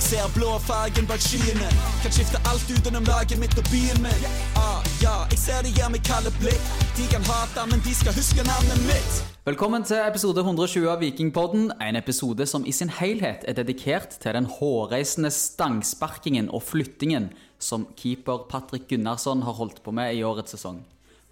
[0.00, 1.66] Jeg ser blå fargen bak skyene.
[2.00, 4.22] Kan skifte alt utenom laget mitt og byen min.
[4.56, 6.70] Ah, ja, jeg ser de gir meg kalde blikk.
[6.96, 9.18] De kan hate, men de skal huske navnet mitt.
[9.44, 11.68] Velkommen til episode 120 av Vikingpodden.
[11.84, 17.28] En episode som i sin helhet er dedikert til den hårreisende stangsparkingen og flyttingen
[17.60, 20.80] som keeper Patrick Gunnarsson har holdt på med i årets sesong.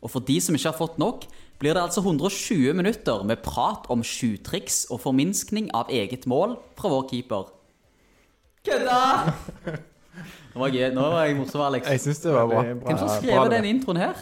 [0.05, 1.25] Og for de som ikke har fått nok,
[1.57, 6.93] blir det altså 120 minutter med prat om sjutriks og forminskning av eget mål fra
[6.93, 7.55] vår keeper.
[8.66, 9.02] Kødda!
[10.55, 11.87] Nå var jeg, nå var jeg morsom, Alex.
[11.87, 12.62] Jeg syns det var bra.
[12.66, 13.50] Hvem som det.
[13.52, 14.19] den introen her?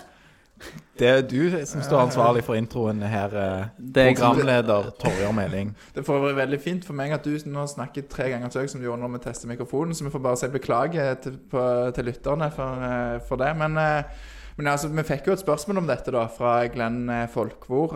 [0.96, 5.74] Det er du som står ansvarlig for introen her, eh, er programleder Torjer Meling.
[5.94, 8.72] Det får være veldig fint for meg at du nå snakker tre ganger så høyt
[8.72, 11.66] som du gjorde når vi tester mikrofonen, så vi får bare si beklage til, på,
[11.96, 13.52] til lytterne for, eh, for det.
[13.60, 14.24] Men, eh,
[14.56, 17.92] men altså, vi fikk jo et spørsmål om dette da fra Glenn eh, Folkvor.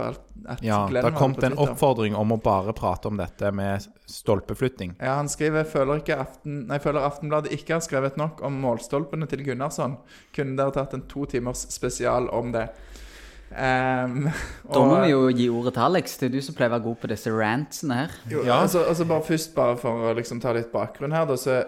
[0.60, 4.95] Ja, Glenn det kommet en oppfordring om å bare prate om dette med stolpeflytting.
[5.01, 9.28] Ja, Han skriver føler ikke Aften, nei, føler Aftenbladet ikke har skrevet nok om målstolpene
[9.30, 9.96] til Gunnarsson.
[10.37, 12.66] Kunne dere tatt en to timers spesial om det?
[13.57, 14.29] Ehm,
[14.70, 16.16] Da må vi jo gi ordet til Alex.
[16.20, 18.10] Det er du som pleier å være god på disse rantsene her.
[18.30, 18.60] Jo, Ja.
[18.63, 21.65] altså, altså bare først, bare for å liksom ta litt bakgrunn her, da, så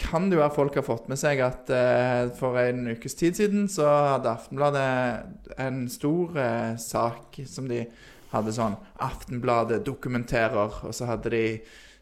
[0.00, 3.36] kan det jo være folk har fått med seg at eh, for en ukes tid
[3.38, 7.84] siden så hadde Aftenbladet en stor eh, sak som de
[8.32, 11.44] hadde sånn Aftenbladet dokumenterer, og så hadde de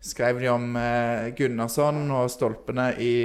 [0.05, 3.17] skrev de om eh, Gunnarsson og stolpene i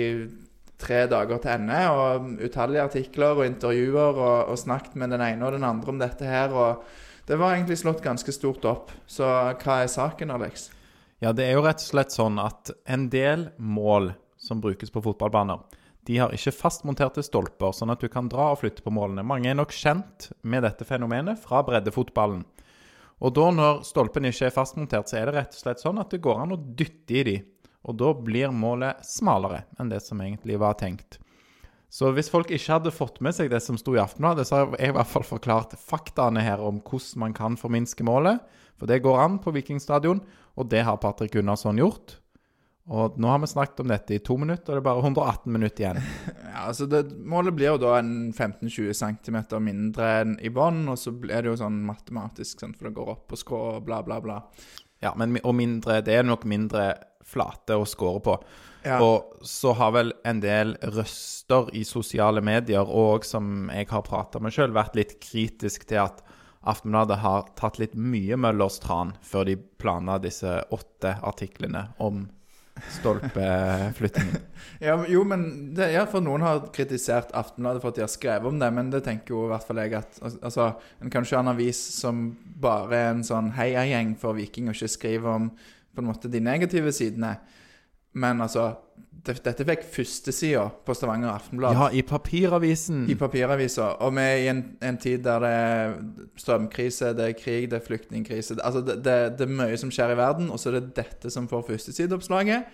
[0.84, 5.48] tre dager til ende, og utallige artikler og intervjuer, og, og snakket med den ene
[5.48, 6.84] og den andre om dette her, og
[7.30, 8.92] det var egentlig slått ganske stort opp.
[9.08, 10.68] Så hva er saken, Alex?
[11.24, 14.12] Ja, det er jo rett og slett sånn at en del mål
[14.44, 15.64] som brukes på fotballbaner,
[16.04, 19.24] de har ikke fastmonterte stolper, sånn at du kan dra og flytte på målene.
[19.24, 22.44] Mange er nok kjent med dette fenomenet fra breddefotballen.
[23.24, 26.12] Og da når stolpen ikke er fastmontert, så er det rett og slett sånn at
[26.12, 27.36] det går an å dytte i de.
[27.88, 31.22] Og da blir målet smalere enn det som egentlig var tenkt.
[31.94, 34.76] Så hvis folk ikke hadde fått med seg det som sto i Aftenbladet, så har
[34.80, 38.42] jeg i hvert fall forklart faktaene her om hvordan man kan forminske målet.
[38.82, 40.24] For det går an på Vikingstadion,
[40.58, 42.18] og det har Patrick Gunnarsson gjort.
[42.92, 45.54] Og nå har vi snakket om dette i to minutter, og det er bare 118
[45.56, 46.02] minutter igjen.
[46.54, 51.00] Ja, altså det, Målet blir jo da en 15-20 cm mindre enn i bånn, og
[51.00, 54.02] så blir det jo sånn matematisk, sant, for det går opp og skrå og bla,
[54.06, 54.42] bla, bla.
[55.04, 56.92] Ja, men, og mindre, det er nok mindre
[57.24, 58.38] flate å score på.
[58.84, 59.00] Ja.
[59.00, 64.44] Og så har vel en del røster i sosiale medier, og som jeg har prata
[64.44, 66.24] med sjøl, vært litt kritisk til at
[66.64, 72.22] Aftenbladet har tatt litt mye Møllers tran før de planla disse åtte artiklene om
[72.90, 74.38] stolpeflyttingen.
[74.84, 75.44] Ja, jo, men
[75.78, 78.90] det, ja, for noen har kritisert Aftenbladet for at de har skrevet om det, men
[78.92, 80.66] det tenker jo i hvert fall jeg at al- Altså,
[81.00, 82.24] en kan ikke ha en avis som
[82.60, 85.46] bare er en sånn heiagjeng for Viking og ikke skriver om
[85.94, 87.38] på en måte de negative sidene.
[88.20, 88.74] Men altså,
[89.24, 91.78] dette fikk førstesida på Stavanger Aftenblad.
[91.78, 93.06] Ja, i papiravisen.
[93.08, 93.96] I papiravisen.
[94.04, 95.94] Og vi er i en, en tid der det er
[96.44, 98.58] strømkrise, det er krig, det er flyktningkrise.
[98.60, 101.32] Altså det, det, det er mye som skjer i verden, og så er det dette
[101.32, 102.68] som får førstesideoppslaget.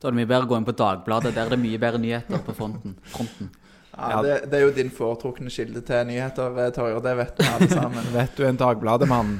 [0.00, 1.34] Da er det mye bedre å gå inn på Dagbladet.
[1.36, 2.96] Der er det mye bedre nyheter på fronten.
[3.12, 3.52] fronten.
[3.96, 4.22] Ja, Ja.
[4.22, 7.00] det, det er jo din foretrukne kilde til nyheter, eh, Torjer.
[7.02, 8.04] Det vet vi alle sammen.
[8.16, 9.30] Vet du en Dagbladet-mann?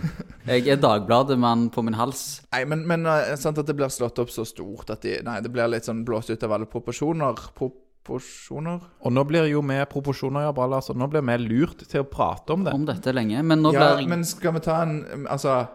[0.47, 2.22] Jeg er Dagbladet-mann på min hals.
[2.55, 5.41] Nei, men, men eh, sant at det blir slått opp så stort at de Nei,
[5.44, 7.37] det blir litt sånn blåst ut av alle proporsjoner.
[7.59, 8.81] Proporsjoner?
[9.05, 10.94] Og nå blir jo vi proporsjoner, ja, bra, altså.
[10.94, 12.73] og nå blir vi lurt til å prate om det.
[12.77, 13.43] Om dette lenge.
[13.43, 15.67] Men nå Ja, blir men skal vi ta en Altså,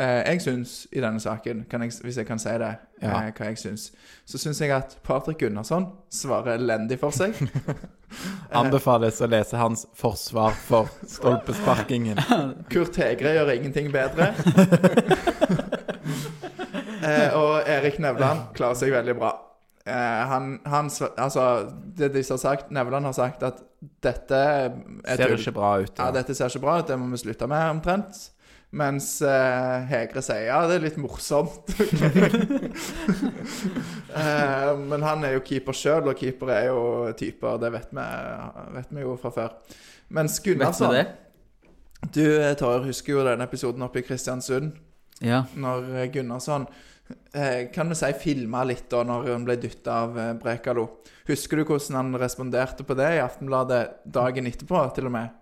[0.00, 2.70] jeg syns i denne saken, kan jeg, hvis jeg kan si det,
[3.02, 3.08] Ja.
[3.26, 3.90] eh, hva jeg syns,
[4.28, 7.34] så syns jeg at Patrick Gunnarsson svarer elendig for seg.
[8.52, 12.18] Anbefales å lese hans forsvar for stolpesparkingen.
[12.72, 14.32] Kurt Hegre gjør ingenting bedre.
[17.02, 19.30] eh, og Erik Nevland klarer seg veldig bra.
[19.86, 21.44] Eh, han, han Altså,
[21.96, 23.62] det de har sagt Nevland har sagt at
[24.04, 25.94] dette er Ser ikke bra ut.
[25.96, 26.10] Ja, Ja.
[26.18, 28.26] dette ser ikke bra ut, det må vi slutte med, omtrent.
[28.70, 31.72] Mens eh, Hegre sier ja, det er litt morsomt.
[34.14, 36.84] eh, men han er jo keeper sjøl, og keeper er jo
[37.18, 38.04] typer, det vet vi,
[38.76, 39.56] vet vi jo fra før.
[40.14, 41.06] Mens Vet du Gunnarsson det?
[42.14, 42.22] Du,
[42.56, 44.72] Torjer, husker jo denne episoden oppe i Kristiansund,
[45.20, 45.42] Ja.
[45.54, 46.64] når eh, Gunnarsson
[47.34, 50.86] eh, kan vi si filma litt da når hun ble dytta av eh, Brekalo.
[51.28, 55.36] Husker du hvordan han responderte på det i Aftenbladet dagen etterpå, til og med?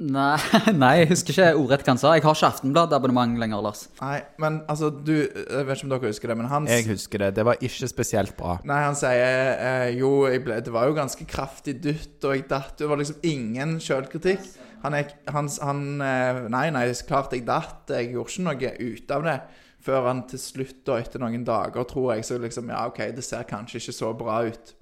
[0.00, 0.38] Nei,
[0.80, 2.14] nei, jeg husker ikke ordrett hva han sa.
[2.16, 3.82] Jeg har ikke Aftenblad-abonnement lenger, Lars.
[4.00, 7.20] Nei, men altså, du Jeg vet ikke om dere husker det, men hans Jeg husker
[7.20, 7.30] det.
[7.36, 8.56] Det var ikke spesielt bra.
[8.68, 12.46] Nei, han sier eh, jo, jeg ble, det var jo ganske kraftig dytt, og jeg
[12.48, 12.78] datt.
[12.80, 14.46] Det var liksom ingen sjølkritikk.
[14.86, 17.92] Han er han, han eh, Nei, nei, klart jeg datt.
[17.92, 19.36] Jeg gjorde ikke noe ut av det.
[19.84, 23.24] Før han til slutt, og etter noen dager, tror jeg, så liksom Ja, OK, det
[23.24, 24.72] ser kanskje ikke så bra ut.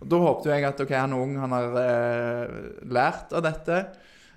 [0.00, 2.56] Og Da håpte jo jeg at OK, han er ung, han har eh,
[2.88, 3.82] lært av dette.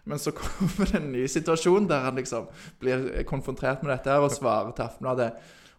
[0.05, 2.47] Men så kommer det en ny situasjon der han liksom
[2.79, 5.31] blir konfrontert med dette her og svarer til Aftenbladet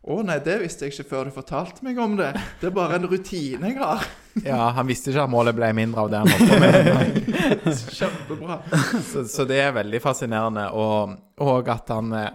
[0.06, 2.28] å nei, det visste jeg ikke før du fortalte meg om det.
[2.60, 4.04] Det er bare en rutine jeg har.
[4.44, 7.70] Ja, han visste ikke at målet ble mindre av det han holdt på med.
[7.98, 8.58] Kjempebra.
[9.10, 10.66] Så, så det er veldig fascinerende.
[10.76, 12.28] Og, og at han eh,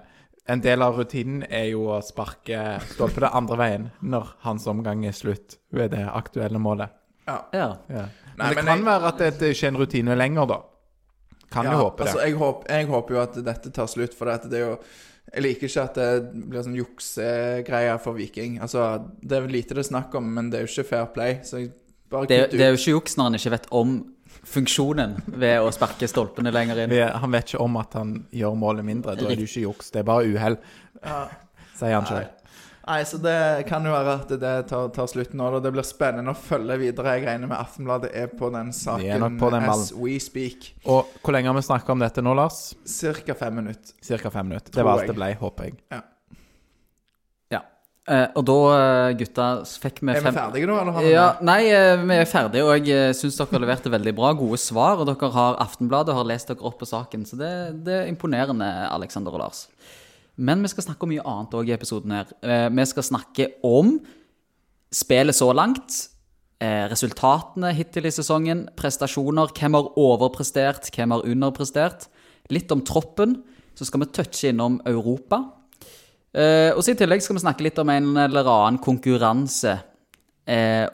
[0.52, 5.06] En del av rutinen er jo å sparke stolpe det andre veien når hans omgang
[5.08, 6.90] er slutt ved det aktuelle målet.
[7.30, 7.38] Ja.
[7.54, 7.70] Ja.
[7.88, 8.02] Nei,
[8.36, 10.60] men det men kan jeg- være at det ikke er en rutine lenger, da.
[11.52, 12.10] Kan jo håpe det.
[12.10, 14.78] Altså, jeg, håper, jeg håper jo at dette tar slutt, for det, det er jo
[15.34, 18.58] Jeg liker ikke at det blir sånn juksegreier for Viking.
[18.64, 18.86] Altså,
[19.22, 21.38] det er lite det er snakk om, men det er jo ikke fair play.
[21.48, 21.70] Så jeg
[22.12, 22.52] bare Det, ut.
[22.58, 23.94] det er jo ikke juks når han ikke vet om
[24.52, 26.96] funksjonen ved å sparke stolpene lenger inn.
[27.22, 29.16] Han vet ikke om at han gjør målet mindre.
[29.16, 29.92] Da er det jo ikke juks.
[29.94, 30.58] Det er bare uhell,
[31.04, 31.28] Ja.
[31.78, 32.28] sier han sjøl.
[32.92, 35.48] Nei, så det kan jo være at det tar, tar slutt nå.
[35.56, 37.16] Og det blir spennende å følge videre.
[37.16, 40.74] Jeg regner med Aftenbladet er på den saken på den as we speak.
[40.84, 42.74] Og hvor lenge har vi snakka om dette nå, Lars?
[42.84, 43.96] Cirka fem minutter.
[44.04, 44.74] Cirka fem minutter.
[44.74, 45.14] Tror Det var alt jeg.
[45.14, 45.78] det ble, håper jeg.
[45.94, 46.02] Ja.
[48.10, 49.48] Eh, og da, eh, gutta,
[49.78, 52.26] fikk vi fem Er vi ferdige nå, eller har vi Ja, nei, eh, vi er
[52.26, 54.34] ferdige, og jeg syns dere leverte veldig bra.
[54.34, 54.98] Gode svar.
[54.98, 57.52] Og dere har Aftenbladet og har lest dere opp på saken, så det,
[57.86, 59.68] det er imponerende, Alexander og Lars.
[60.40, 62.32] Men vi skal snakke om mye annet òg i episoden her.
[62.42, 63.98] Eh, vi skal snakke om
[64.92, 66.08] spillet så langt.
[66.62, 72.08] Eh, resultatene hittil i sesongen, prestasjoner, hvem har overprestert, hvem har underprestert.
[72.50, 73.42] Litt om troppen.
[73.76, 75.44] Så skal vi touche innom Europa.
[76.34, 79.80] Eh, og så I tillegg skal vi snakke litt om en eller annen konkurranse.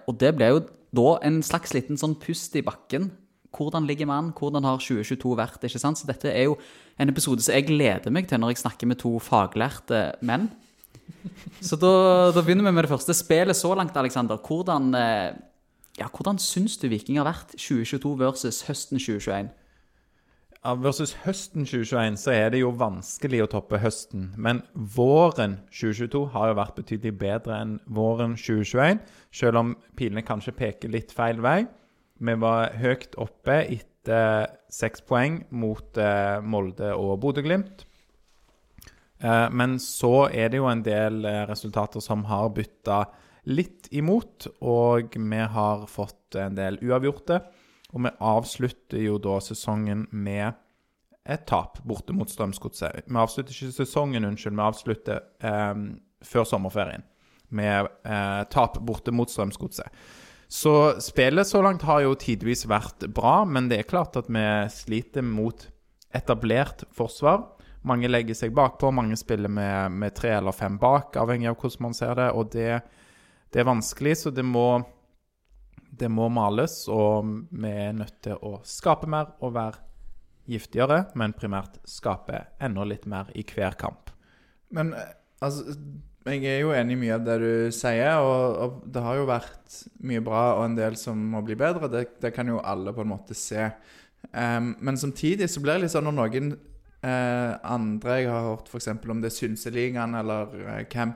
[0.08, 3.10] Og det blir jo da en slags liten sånn pust i bakken.
[3.56, 4.34] Hvordan ligger man?
[4.38, 5.64] Hvordan har 2022 vært?
[5.64, 5.98] ikke sant?
[5.98, 6.58] Så dette er jo
[6.98, 10.50] en episode som jeg gleder meg til når jeg snakker med to faglærte menn.
[11.64, 11.92] Så da,
[12.36, 14.38] da begynner vi med det første spillet så langt, Alexander.
[14.38, 15.38] Hvordan, eh,
[16.00, 19.54] ja, hvordan syns du Viking har vært 2022 versus høsten 2021?
[20.68, 24.32] Ja, versus høsten 2021 så er det jo vanskelig å toppe høsten.
[24.36, 29.00] Men våren 2022 har jo vært betydelig bedre enn våren 2021.
[29.32, 31.62] Selv om pilene kanskje peker litt feil vei.
[32.20, 33.97] Vi var høyt oppe etter
[34.72, 37.86] seks poeng mot eh, Molde og Bodø-Glimt.
[39.20, 43.04] Eh, men så er det jo en del eh, resultater som har bytta
[43.48, 47.42] litt imot, og vi har fått en del uavgjorte.
[47.96, 50.58] Og vi avslutter jo da sesongen med
[51.28, 53.08] et tap borte mot Strømsgodset.
[53.08, 55.74] Vi avslutter ikke sesongen, unnskyld, vi avslutter eh,
[56.28, 57.06] før sommerferien
[57.50, 59.88] med eh, tap borte mot Strømsgodset.
[60.48, 64.44] Så spillet så langt har jo tidvis vært bra, men det er klart at vi
[64.72, 65.66] sliter mot
[66.16, 67.44] etablert forsvar.
[67.88, 71.88] Mange legger seg bakpå, mange spiller med, med tre eller fem bak, avhengig av hvordan
[71.88, 72.30] man ser det.
[72.32, 72.80] Og det,
[73.52, 74.82] det er vanskelig, så det må,
[76.00, 76.80] det må males.
[76.92, 79.84] Og vi er nødt til å skape mer og være
[80.48, 84.14] giftigere, men primært skape enda litt mer i hver kamp.
[84.72, 85.12] Men eh,
[85.44, 85.76] altså
[86.28, 89.28] Jeg er jo enig i mye av det du sier, og, og det har jo
[89.30, 89.78] vært
[90.10, 91.88] mye bra og en del som må bli bedre.
[91.92, 93.70] Det, det kan jo alle på en måte se.
[94.34, 96.50] Um, men samtidig så blir det litt sånn når noen
[97.06, 98.90] uh, andre jeg har hørt f.eks.
[98.98, 101.14] om det er Synseligaen eller uh, hvem,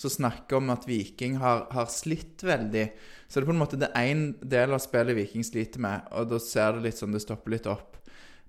[0.00, 2.86] som snakker om at Viking har, har slitt veldig.
[3.28, 6.30] Så det er på en måte det én del av spillet Viking sliter med, og
[6.32, 8.00] da ser det litt sånn det stopper litt opp.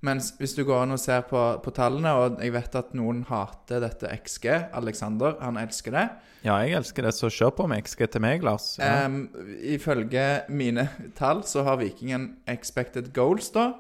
[0.03, 3.23] Mens hvis du går inn og ser på, på tallene, og jeg vet at noen
[3.29, 6.05] hater dette XG Alexander, han elsker det.
[6.45, 8.75] Ja, jeg elsker det, så kjør på med XG til meg, Lars.
[8.77, 9.07] Ja.
[9.07, 9.29] Um,
[9.65, 13.71] ifølge mine tall så har Vikingen expected goals da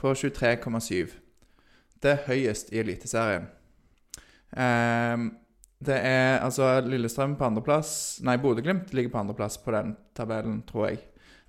[0.00, 1.12] på 23,7.
[2.00, 3.50] Det er høyest i Eliteserien.
[4.56, 5.34] Um,
[5.84, 10.88] det er altså Lillestrøm på andreplass Nei, Bodø-Glimt ligger på andreplass på den tabellen, tror
[10.88, 11.02] jeg.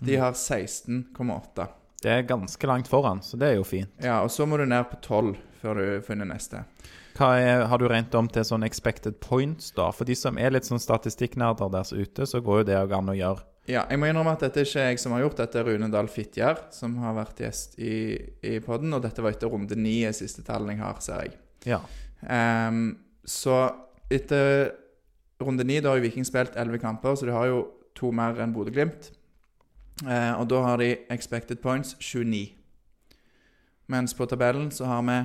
[0.04, 1.68] De har 16,8.
[2.04, 3.90] Det er ganske langt foran, så det er jo fint.
[4.04, 6.64] Ja, og så må du ned på 12 før du finner neste.
[7.18, 9.90] Er, har du regnet om til sånn expected points, da?
[9.96, 13.18] For de som er litt sånn statistikknerder der ute, så går jo det an å
[13.18, 13.46] gjøre.
[13.68, 15.60] Ja, jeg må innrømme at dette er ikke jeg som har gjort dette.
[15.60, 18.94] er Rune Dahl Fitjar, som har vært gjest i, i podden.
[18.96, 21.34] Og dette var etter runde ni, siste tallene jeg har, ser jeg.
[21.68, 21.82] Ja.
[22.22, 22.94] Um,
[23.28, 23.58] så
[24.14, 24.72] etter
[25.44, 27.66] runde ni, da har jo Viking spilt elleve kamper, så de har jo
[27.98, 29.12] to mer enn Bodø-Glimt.
[30.06, 32.54] Eh, og da har de expected points 29.
[33.88, 35.18] Mens på tabellen så har vi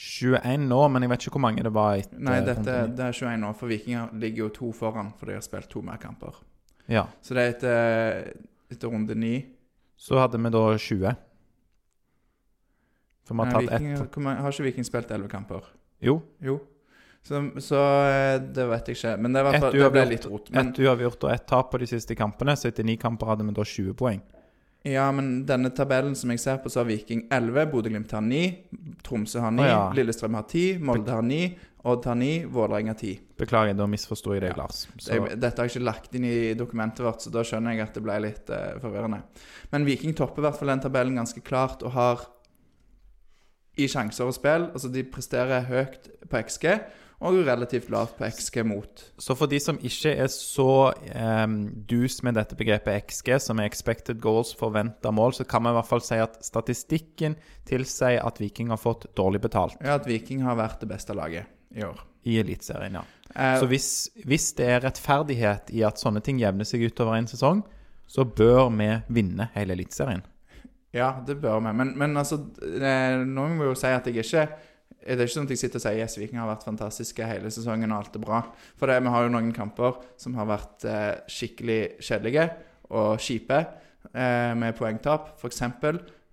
[0.00, 3.16] 21 nå, men jeg vet ikke hvor mange det var etter Nei, dette, det er
[3.16, 6.38] 21 nå, for Vikinger ligger jo to foran, for de har spilt to mer kamper.
[6.90, 7.04] Ja.
[7.22, 8.30] Så det er etter,
[8.72, 9.34] etter runde ni.
[10.00, 11.12] Så hadde vi da 20.
[13.28, 15.68] For vi har tatt ett Har ikke Viking spilt elleve kamper?
[16.02, 16.58] Jo, Jo.
[17.22, 19.14] Så, så eh, det vet jeg ikke.
[19.20, 20.50] Men det, var, et det ble litt rot.
[20.50, 22.56] Men, ett uavgjort og ett tap på de siste kampene.
[22.56, 24.22] Så etter ni kamper hadde vi da 20 poeng.
[24.82, 28.44] ja, men denne tabellen som jeg ser på, så har Viking 11, Bodø-Glimt har 9,
[29.04, 29.82] Tromsø har 9, ja.
[29.94, 31.42] Lillestrøm har 10, Molde har 9,
[31.90, 33.18] Odd har 9, Vålerenga 10.
[33.40, 34.62] Beklager, da misforsto jeg deg, Ja.
[34.62, 34.86] Lars.
[34.98, 37.86] Så, Jeg, dette har jeg ikke lagt inn i dokumentet vårt, så da skjønner jeg
[37.86, 39.22] at det ble litt uh, forvirrende.
[39.72, 42.26] Men Viking topper i hvert fall den tabellen ganske klart og har
[43.80, 46.66] i sjanser og spill Altså, de presterer høyt på XG
[47.20, 49.02] og relativt lavt på XG mot.
[49.20, 50.92] så for de som ikke er så
[51.44, 51.56] um,
[51.88, 55.76] dus med dette begrepet XG, som er expected goals, forventa mål, så kan vi i
[55.76, 57.36] hvert fall si at statistikken
[57.68, 61.44] tilsier at Viking har fått dårlig betalt Ja, at Viking har vært det beste laget
[61.76, 62.00] i år.
[62.24, 62.94] i Eliteserien.
[63.00, 63.04] ja.
[63.36, 67.28] Uh, Så hvis, hvis det er rettferdighet i at sånne ting jevner seg utover en
[67.30, 67.60] sesong,
[68.10, 70.24] så bør vi vinne hele Eliteserien.
[70.92, 71.70] Ja, det bør vi.
[71.72, 74.48] Men, men altså, eh, nå må vi jo si at jeg ikke
[75.00, 77.50] Det er ikke sånn at jeg sitter og sier yes, Viking har vært fantastiske hele
[77.52, 78.40] sesongen og alt er bra.
[78.78, 82.48] For det, vi har jo noen kamper som har vært eh, skikkelig kjedelige
[82.90, 83.62] og kjipe,
[84.12, 85.32] eh, med poengtap.
[85.40, 85.62] F.eks.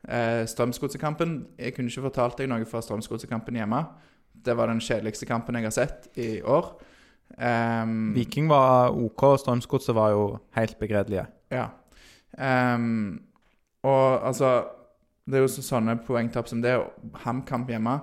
[0.08, 1.40] Eh, Strømsgodsekampen.
[1.60, 3.82] Jeg kunne ikke fortalt deg noe fra Strømsgodsekampen hjemme.
[4.46, 6.76] Det var den kjedeligste kampen jeg har sett i år.
[7.38, 11.26] Um, Viking var OK, og Strømsgodset var jo helt begredelige.
[11.52, 11.68] Ja.
[12.38, 13.22] Um,
[13.84, 14.68] og altså
[15.28, 16.78] Det er jo sånne poengtap som det.
[17.26, 17.98] HamKamp hjemme.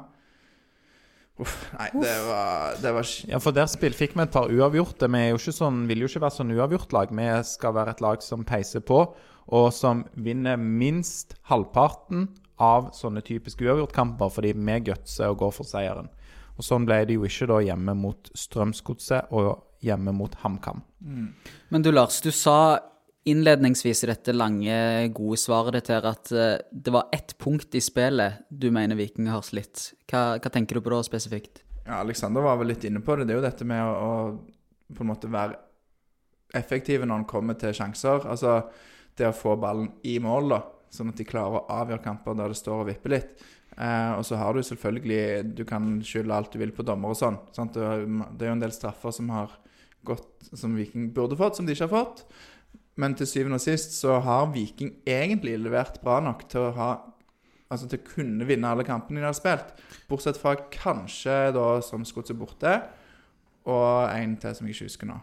[1.42, 5.08] Uff, nei, det var, det var Ja, for der spill fikk vi et par uavgjorte.
[5.10, 7.10] Vi er jo ikke sånn, vil jo ikke være sånn uavgjort-lag.
[7.10, 9.00] Vi skal være et lag som peiser på,
[9.54, 12.28] og som vinner minst halvparten
[12.62, 16.12] av sånne typiske uavgjortkamper, fordi vi gutser og går for seieren.
[16.54, 20.84] Og Sånn ble det jo ikke da hjemme mot Strømsgodset og hjemme mot HamKam.
[21.02, 22.78] Men du Lars, du sa
[23.24, 24.76] innledningsvis i dette lange,
[25.16, 29.30] gode svaret ditt her at eh, det var ett punkt i spillet du mener Viking
[29.32, 29.92] har slitt.
[30.10, 31.62] Hva, hva tenker du på da spesifikt?
[31.84, 33.28] Ja, Alexander var vel litt inne på det.
[33.28, 35.58] Det er jo dette med å, å på en måte være
[36.54, 38.28] effektive når han kommer til sjanser.
[38.30, 38.60] Altså
[39.18, 40.62] det å få ballen i mål, da.
[40.94, 43.44] Sånn at de klarer å avgjøre kamper der det står og vipper litt.
[43.74, 47.18] Eh, og så har du selvfølgelig Du kan skylde alt du vil på dommer og
[47.18, 47.40] sånn.
[47.56, 47.74] Sant?
[47.74, 47.82] Det
[48.44, 49.56] er jo en del straffer som har
[50.06, 52.26] gått Som Viking burde fått, som de ikke har fått.
[53.00, 56.92] Men til syvende og sist så har Viking egentlig levert bra nok til å ha
[57.72, 59.70] Altså til å kunne vinne alle kampene de har spilt.
[60.06, 62.74] Bortsett fra kanskje da Strømsgodset borte,
[63.66, 65.16] og en til som jeg ikke husker nå.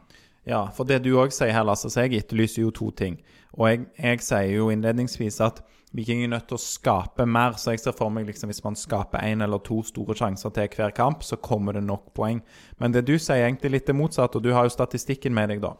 [0.49, 3.19] Ja, for det du òg sier her, Lasse, så jeg etterlyser jo to ting.
[3.53, 5.61] Og jeg, jeg sier jo innledningsvis at
[5.93, 7.57] Viking er nødt til å skape mer.
[7.59, 10.69] Så jeg ser for meg liksom hvis man skaper én eller to store sjanser til
[10.75, 12.39] hver kamp, så kommer det nok poeng.
[12.79, 15.51] Men det du sier er egentlig litt det motsatte, og du har jo statistikken med
[15.51, 15.75] deg, da.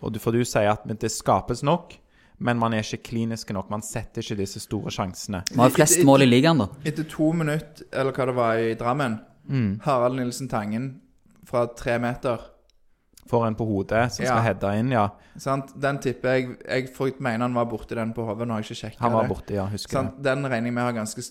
[0.00, 1.96] Og du, for du sier at det skapes nok,
[2.40, 3.68] men man er ikke kliniske nok.
[3.72, 5.42] Man setter ikke disse store sjansene.
[5.52, 6.70] Man har flest mål i ligaen, da.
[6.88, 9.18] Etter to minutter, eller hva det var i Drammen,
[9.84, 10.94] Harald Nilsen Tangen
[11.48, 12.38] fra tre meter
[13.30, 14.30] Får en på hodet som Ja.
[14.32, 15.08] skal heade inn, ja.
[15.38, 15.72] sant?
[15.80, 18.70] Den tipper jeg Jeg får mener han var borti den på hodet, nå har jeg
[18.70, 19.66] ikke sjekka Han var borte, ja.
[19.66, 20.22] Husker Sant?
[20.22, 21.22] Den regner jeg med har ganske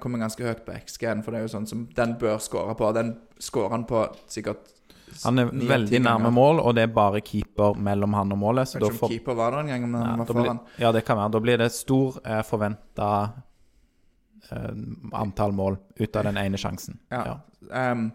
[0.00, 2.92] kommer ganske høyt på XG-en, for det er jo sånn som den bør skåre på.
[2.92, 4.85] Den skårer han på sikkert det.
[5.24, 8.68] Han er veldig nærme mål, og det er bare keeper mellom han og målet.
[8.68, 10.60] Så da får keeper var det en gang, men Ja, var da blir, foran.
[10.82, 11.32] ja, det kan være.
[11.32, 13.10] Da blir det stor eh, forventa
[14.50, 14.72] eh,
[15.12, 16.98] antall mål ut av den ene sjansen.
[17.10, 17.38] Ja.
[17.72, 18.10] Ehm,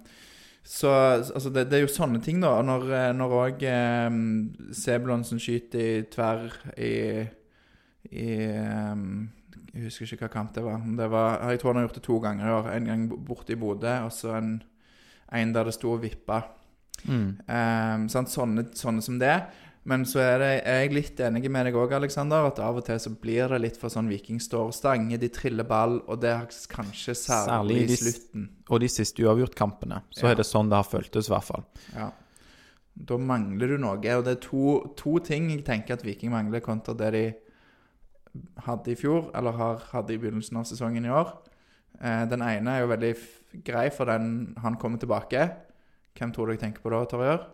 [0.63, 2.53] så altså det, det er jo sånne ting, da.
[2.61, 4.09] Når, når òg eh,
[4.77, 6.93] Sebulonsen skyter i tverr i,
[8.11, 8.29] i
[8.93, 9.29] um,
[9.73, 10.81] Jeg husker ikke hva kamp det var.
[10.97, 12.71] Det var jeg tror han har gjort det to ganger i år.
[12.75, 14.57] En gang borte i Bodø, og så en,
[15.31, 16.43] en der det sto og vippa.
[17.07, 17.27] Mm.
[17.47, 18.07] Um?
[18.09, 19.35] Sånne, sånne som det.
[19.83, 22.85] Men så er, det, er jeg litt enig med deg òg, Aleksander, at av og
[22.85, 26.19] til så blir det litt for sånn Viking står og stanger, de triller ball, og
[26.21, 28.43] det er kanskje særlig, Særlig i slutten.
[28.69, 30.03] Og de siste uavgjort-kampene.
[30.13, 30.31] Så Ja.
[30.31, 31.65] er det sånn det har føltes, i hvert fall.
[31.95, 32.11] Ja.
[32.93, 33.97] Da mangler du noe.
[33.97, 37.33] Og det er to, to ting jeg tenker at Viking mangler kontra det de
[38.67, 41.33] hadde i fjor, eller har, hadde i begynnelsen av sesongen i år.
[42.01, 43.15] Eh, den ene er jo veldig
[43.65, 45.49] grei, for den han kommer tilbake.
[46.17, 47.47] Hvem tror du jeg tenker på da, Torjør?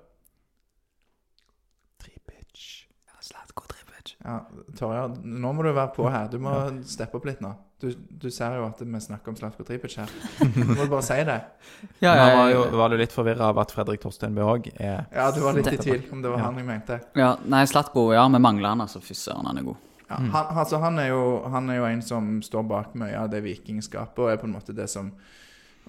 [4.28, 4.42] Ja,
[4.76, 6.28] Tarjei, nå må du være på her.
[6.32, 6.52] Du må
[6.88, 7.54] steppe opp litt nå.
[7.80, 10.12] Du, du ser jo at vi snakker om Slatko Tripic her.
[10.56, 11.38] Du må bare si det.
[12.04, 15.28] Ja, jeg var, jo, var du litt forvirra av at Fredrik Torsteinbø òg er Ja,
[15.34, 16.48] du var litt i tvil om det var Ja.
[16.50, 16.98] han jeg mente.
[17.18, 19.02] ja, nei, Slatko, ja, vi mangler han, altså.
[19.06, 19.86] Fy søren, han er god.
[20.10, 21.22] Ja, han, altså, han, er jo,
[21.54, 24.56] han er jo en som står bak mye av det vikingskapet, og er på en
[24.58, 25.14] måte det som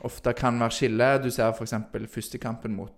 [0.07, 1.11] ofte kan være skille.
[1.23, 1.75] Du ser f.eks.
[2.12, 2.95] første kampen mot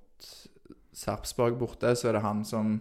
[0.96, 2.78] Sarpsborg borte, så er det han som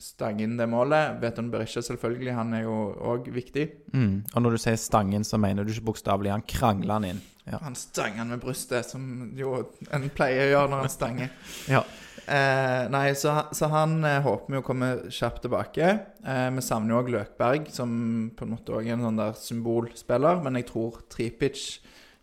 [0.00, 1.18] stanger inn det målet.
[1.22, 2.78] Veton Berisha selvfølgelig, han er jo
[3.14, 3.66] òg viktig.
[3.92, 4.24] Mm.
[4.32, 6.32] Og når du sier stangen, så mener du ikke bokstavelig.
[6.32, 7.22] Han krangler han inn.
[7.44, 7.60] Ja.
[7.60, 9.58] Han stanger han med brystet, som jo
[9.92, 11.34] en pleier å gjøre når han stanger.
[11.74, 11.84] ja.
[12.24, 15.90] Eh, nei, så, så han eh, håper vi å komme kjapt tilbake.
[16.24, 17.90] Eh, vi savner jo òg Løkberg, som
[18.36, 20.40] på en måte òg er en sånn der symbolspiller.
[20.44, 21.66] Men jeg tror Tripic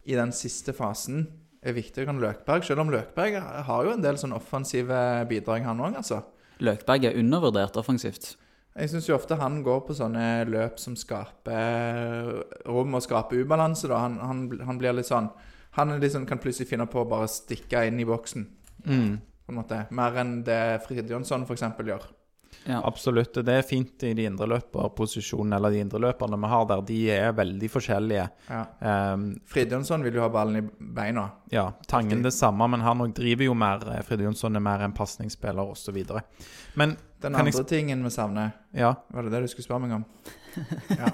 [0.04, 1.26] i den siste fasen
[1.62, 2.66] er viktigere enn Løkberg.
[2.66, 4.98] Selv om Løkberg har jo en del sånn offensive
[5.30, 6.24] bidrag, han òg, altså.
[6.62, 8.36] Løkberg er undervurdert offensivt.
[8.72, 12.30] Jeg syns jo ofte han går på sånne løp som skaper
[12.70, 13.90] rom og skaper ubalanse.
[13.92, 14.00] da.
[14.06, 15.30] Han, han, han blir litt sånn
[15.76, 18.44] Han sånn, kan plutselig finne på å bare stikke inn i boksen.
[18.84, 19.20] Mm.
[19.46, 19.78] på en måte.
[19.96, 21.64] Mer enn det Fridtjonsson f.eks.
[21.88, 22.08] gjør.
[22.66, 22.82] Ja.
[22.86, 23.34] Absolutt.
[23.46, 26.82] Det er fint i de indreløperposisjonene, eller de indreløperne vi har der.
[26.86, 28.26] De er veldig forskjellige.
[28.50, 28.62] Ja.
[29.14, 31.30] Um, Fridtjonsson vil jo ha ballen i beina.
[31.52, 34.84] ja, Tangen det samme, men han òg driver jo mer eh, Fride Jonsson er mer
[34.86, 35.98] en pasningsspiller osv.
[36.80, 39.98] Men Den andre jeg tingen vi savner ja, Var det det du skulle spørre meg
[40.02, 40.06] om?
[41.00, 41.08] Ja.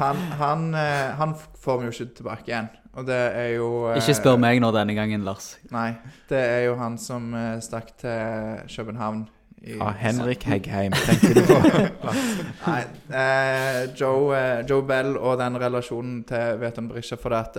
[0.00, 2.68] Han, han, eh, han får vi jo ikke tilbake igjen.
[2.98, 5.52] Og det er jo eh, Ikke spør meg nå denne gangen, Lars.
[5.70, 5.92] Nei.
[6.28, 7.30] Det er jo han som
[7.62, 9.28] stakk til København.
[9.62, 12.12] Ja Henrik Heggheim, tenker du på?
[12.66, 17.58] Nei, eh, Joe, eh, Joe Bell og den relasjonen til Veton Berisha for det at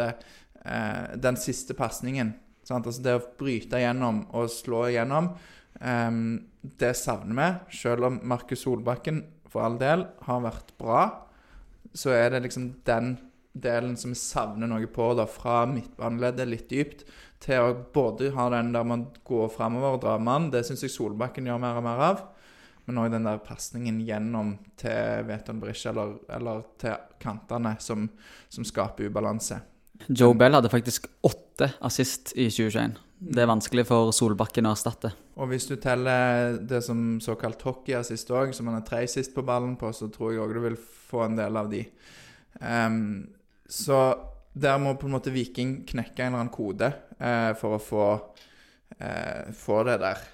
[0.63, 2.35] eh, den siste pasningen
[2.69, 5.31] altså Det å bryte igjennom og slå igjennom,
[5.81, 6.11] eh,
[6.61, 7.79] det savner vi.
[7.79, 11.01] Selv om Markus Solbakken for all del har vært bra,
[11.97, 13.15] så er det liksom den
[13.57, 17.07] delen som vi savner noe på, da, fra midtbaneleddet litt dypt,
[17.43, 20.49] til å både ha den der man går framover og drar mann.
[20.51, 22.21] Det syns jeg Solbakken gjør mer og mer av.
[22.89, 28.07] Men òg den der pasningen gjennom til Veton Berisha eller, eller til kantene som,
[28.49, 29.59] som skaper ubalanse.
[30.07, 32.97] Joe Bell hadde faktisk åtte assist i 2021.
[33.19, 35.11] Det er vanskelig for Solbakken å erstatte.
[35.39, 39.43] Og hvis du teller det som såkalt hockeyassist òg, som han er tre sist på
[39.45, 41.83] ballen på, så tror jeg òg du vil få en del av de.
[42.63, 43.27] Um,
[43.69, 43.99] så
[44.55, 48.09] der må på en måte Viking knekke en eller annen kode eh, for å få,
[48.97, 50.27] eh, få det der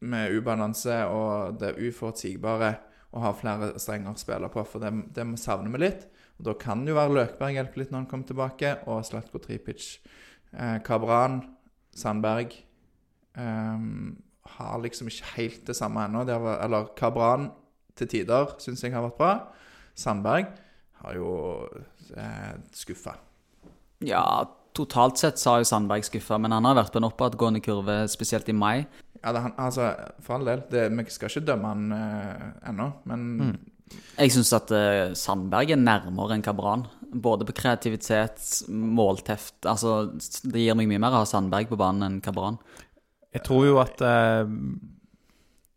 [0.00, 2.74] med ubalanse og det uforutsigbare
[3.16, 6.06] å ha flere strenger å spille på, for det, det savner vi litt.
[6.38, 9.98] Og Da kan jo være Løkberg hjelpe litt når han kommer tilbake, og Slatko Tripic.
[10.52, 11.40] Eh, Kabran,
[11.98, 12.54] Sandberg
[13.36, 13.86] eh,
[14.58, 16.24] har liksom ikke helt det samme ennå.
[16.28, 17.50] Det var, Eller Kabran
[17.98, 19.32] til tider syns jeg har vært bra.
[19.98, 20.52] Sandberg
[21.02, 21.32] har jo
[22.14, 23.16] eh, skuffa.
[24.06, 24.22] Ja,
[24.78, 28.00] totalt sett så har jo Sandberg skuffa, men han har vært på en oppadgående kurve,
[28.10, 28.86] spesielt i mai.
[29.22, 29.90] Ja, det, han, altså,
[30.24, 30.62] for all del.
[30.70, 33.26] Det, vi skal ikke dømme han uh, ennå, men
[34.18, 36.86] Jeg syns at uh, Sandberg er nærmere enn Kabran.
[37.08, 40.10] Både på kreativitet, målteft Altså,
[40.44, 42.60] det gir meg mye mer å ha Sandberg på banen enn Kabran.
[43.32, 44.44] Jeg tror jo at uh,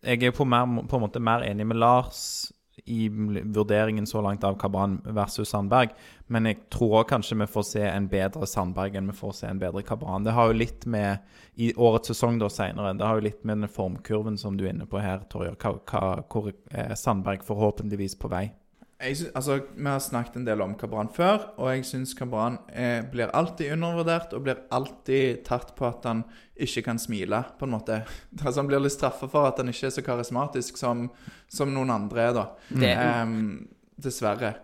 [0.04, 2.52] Jeg er på, mer, på en måte mer enig med Lars
[2.86, 5.94] i vurderingen så langt av Kabran versus Sandberg,
[6.28, 9.50] men jeg tror også kanskje vi får se en bedre Sandberg enn vi får se
[9.50, 10.26] en bedre Kabran.
[10.26, 11.22] Det har jo litt med
[11.56, 14.74] i årets sesong da senere, det har jo litt med den formkurven som du er
[14.74, 18.48] inne på her, hva, hvor er Sandberg forhåpentligvis på vei.
[19.02, 22.60] Jeg sy- altså, Vi har snakket en del om Kabran før, og jeg syns Kabran
[22.70, 26.24] eh, blir alltid undervurdert og blir alltid tatt på at han
[26.62, 28.02] ikke kan smile, på en måte.
[28.46, 31.10] Altså, han blir litt straffa for at han ikke er så karismatisk som,
[31.50, 32.46] som noen andre er, da.
[32.70, 33.68] Det- Ehm,
[34.02, 34.56] dessverre.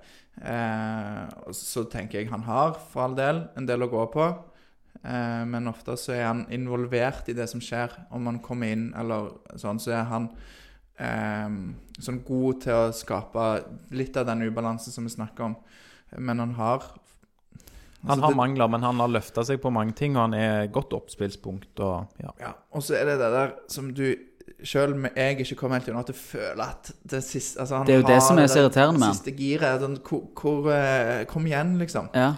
[0.41, 4.27] Eh, så tenker jeg han har, for all del, en del å gå på.
[5.03, 7.89] Eh, men ofte så er han involvert i det som skjer.
[8.11, 10.37] Om han kommer inn eller sånn, så er han eh,
[10.97, 13.47] sånn god til å skape
[13.91, 15.55] litt av den ubalansen som vi snakker om.
[16.17, 16.83] Men han har
[18.03, 20.33] Han altså, har det- mangler, men han har løfta seg på mange ting, og han
[20.33, 21.79] er godt oppspillspunkt.
[21.79, 22.29] og ja.
[22.39, 24.15] Ja, og så er det det der som du
[24.63, 27.85] Selv om jeg ikke kommer helt gjennom at du føler at det siste altså han
[27.85, 29.13] Det er jo det som er så irriterende med han.
[29.15, 29.81] Siste giret.
[29.81, 32.07] Sånn, hvor, hvor eh, Kom igjen, liksom.
[32.15, 32.33] Ja.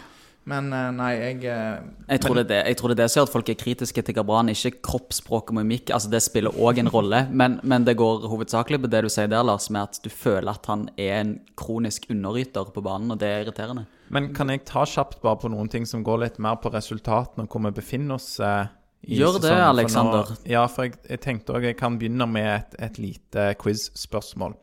[0.47, 2.59] Men eh, nei, jeg eh, Jeg tror, det er det.
[2.71, 4.49] jeg tror det er det som gjør at folk er kritiske til Gabran.
[4.49, 5.91] Ikke kroppsspråk og mimikk.
[5.93, 9.29] Altså, det spiller òg en rolle, men, men det går hovedsakelig på det du sier
[9.29, 13.21] der, Lars, med at du føler at han er en kronisk underyter på banen, og
[13.21, 13.85] det er irriterende.
[14.09, 17.45] Men kan jeg ta kjapt bare på noen ting som går litt mer på resultatene,
[17.45, 18.71] og hvor vi befinner oss eh,
[19.05, 19.59] i Gjør det, sesongen?
[19.59, 20.31] det, Alexander.
[20.49, 24.57] Ja, for jeg, jeg tenkte òg jeg kan begynne med et, et lite quiz-spørsmål.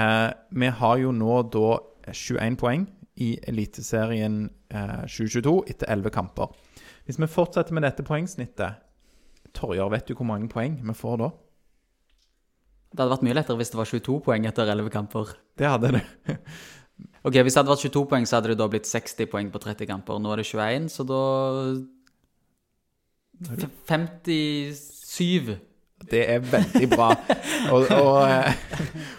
[0.00, 0.30] Eh,
[0.62, 1.76] vi har jo nå da
[2.14, 2.88] 21 poeng
[3.20, 6.50] i Eliteserien eh, 2022 etter 11 kamper.
[7.04, 8.80] Hvis vi fortsetter med dette poengsnittet
[9.56, 11.30] Torjar, vet du hvor mange poeng vi får da?
[12.90, 15.32] Det hadde vært mye lettere hvis det var 22 poeng etter 11 kamper.
[15.58, 16.04] Det hadde det.
[17.24, 19.60] Ok, Hvis det hadde vært 22 poeng, så hadde det da blitt 60 poeng på
[19.62, 20.18] 30 kamper.
[20.20, 21.20] Nå er det 21, så da
[23.88, 25.69] 57
[26.10, 27.10] Det er veldig bra.
[27.70, 28.54] Og, og, eh,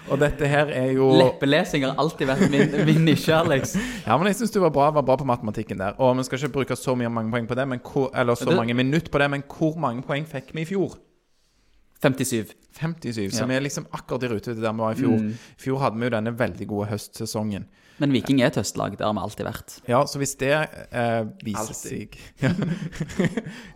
[0.10, 3.76] og dette her er jo Leppelesing har alltid vært min, min nisje, Alex.
[4.08, 5.96] Ja, men jeg syns du var bra, var bra på matematikken der.
[6.02, 8.52] Og vi skal ikke bruke så mye mange poeng på det, men hvor, eller så
[8.58, 10.98] mange minutter på det, men hvor mange poeng fikk vi i fjor?
[12.02, 12.56] 57.
[12.80, 13.30] 57.
[13.38, 13.56] Så Ja.
[13.56, 15.18] er liksom akkurat i rute til der vi var i fjor.
[15.22, 15.30] Mm.
[15.30, 17.66] I fjor hadde vi jo denne veldig gode høstsesongen.
[18.00, 18.96] Men Viking er et høstlag.
[18.98, 19.76] Det har vi alltid vært.
[19.90, 22.16] Ja, så hvis det eh, viser Alltid.
[22.16, 22.54] seg ja.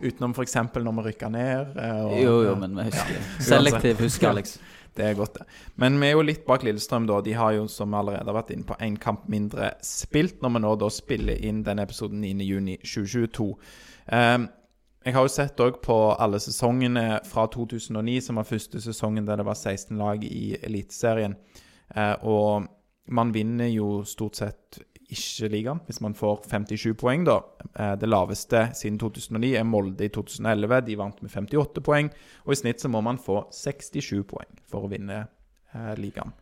[0.02, 0.56] Utenom f.eks.
[0.74, 1.76] når vi rykker ned.
[1.76, 3.20] eh, og, Jo, jo, men vi husker.
[3.46, 4.56] Selektiv husker, Alex.
[4.96, 5.44] Det er godt, det.
[5.76, 7.20] Men vi er jo litt bak Lillestrøm, da.
[7.20, 10.54] De har jo, som vi allerede har vært inne på, én kamp mindre spilt, når
[10.54, 13.50] vi nå da spiller inn denne episoden 9.6.2022.
[14.08, 14.46] Um,
[15.06, 19.38] jeg har jo sett òg på alle sesongene fra 2009, som var første sesongen der
[19.38, 21.36] det var 16 lag i Eliteserien.
[21.94, 22.66] Eh, og
[23.06, 27.38] man vinner jo stort sett ikke ligaen hvis man får 57 poeng, da.
[27.74, 30.80] Eh, det laveste siden 2009 er Molde i 2011.
[30.88, 32.10] De vant med 58 poeng.
[32.46, 36.34] Og i snitt så må man få 67 poeng for å vinne eh, ligaen.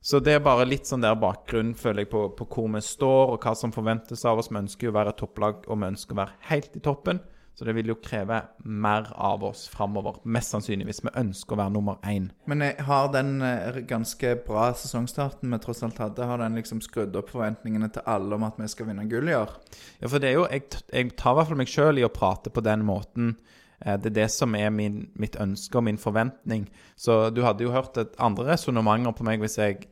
[0.00, 3.32] Så det er bare litt sånn der bakgrunn, føler jeg, på, på hvor vi står,
[3.34, 4.50] og hva som forventes av oss.
[4.52, 7.18] Vi ønsker jo å være topplag, og vi ønsker å være helt i toppen.
[7.58, 11.58] Så det vil jo kreve mer av oss framover, mest sannsynlig, hvis vi ønsker å
[11.58, 12.28] være nummer én.
[12.46, 16.78] Men jeg har den eh, ganske bra sesongstarten vi tross alt hadde, har den liksom
[16.86, 19.56] skrudd opp forventningene til alle om at vi skal vinne gull i år?
[19.98, 22.12] Ja, for det er jo Jeg, jeg tar i hvert fall meg sjøl i å
[22.14, 23.34] prate på den måten.
[23.82, 26.68] Eh, Det er det som er min, mitt ønske og min forventning.
[26.94, 29.82] Så du hadde jo hørt et andre resonnementer på meg hvis jeg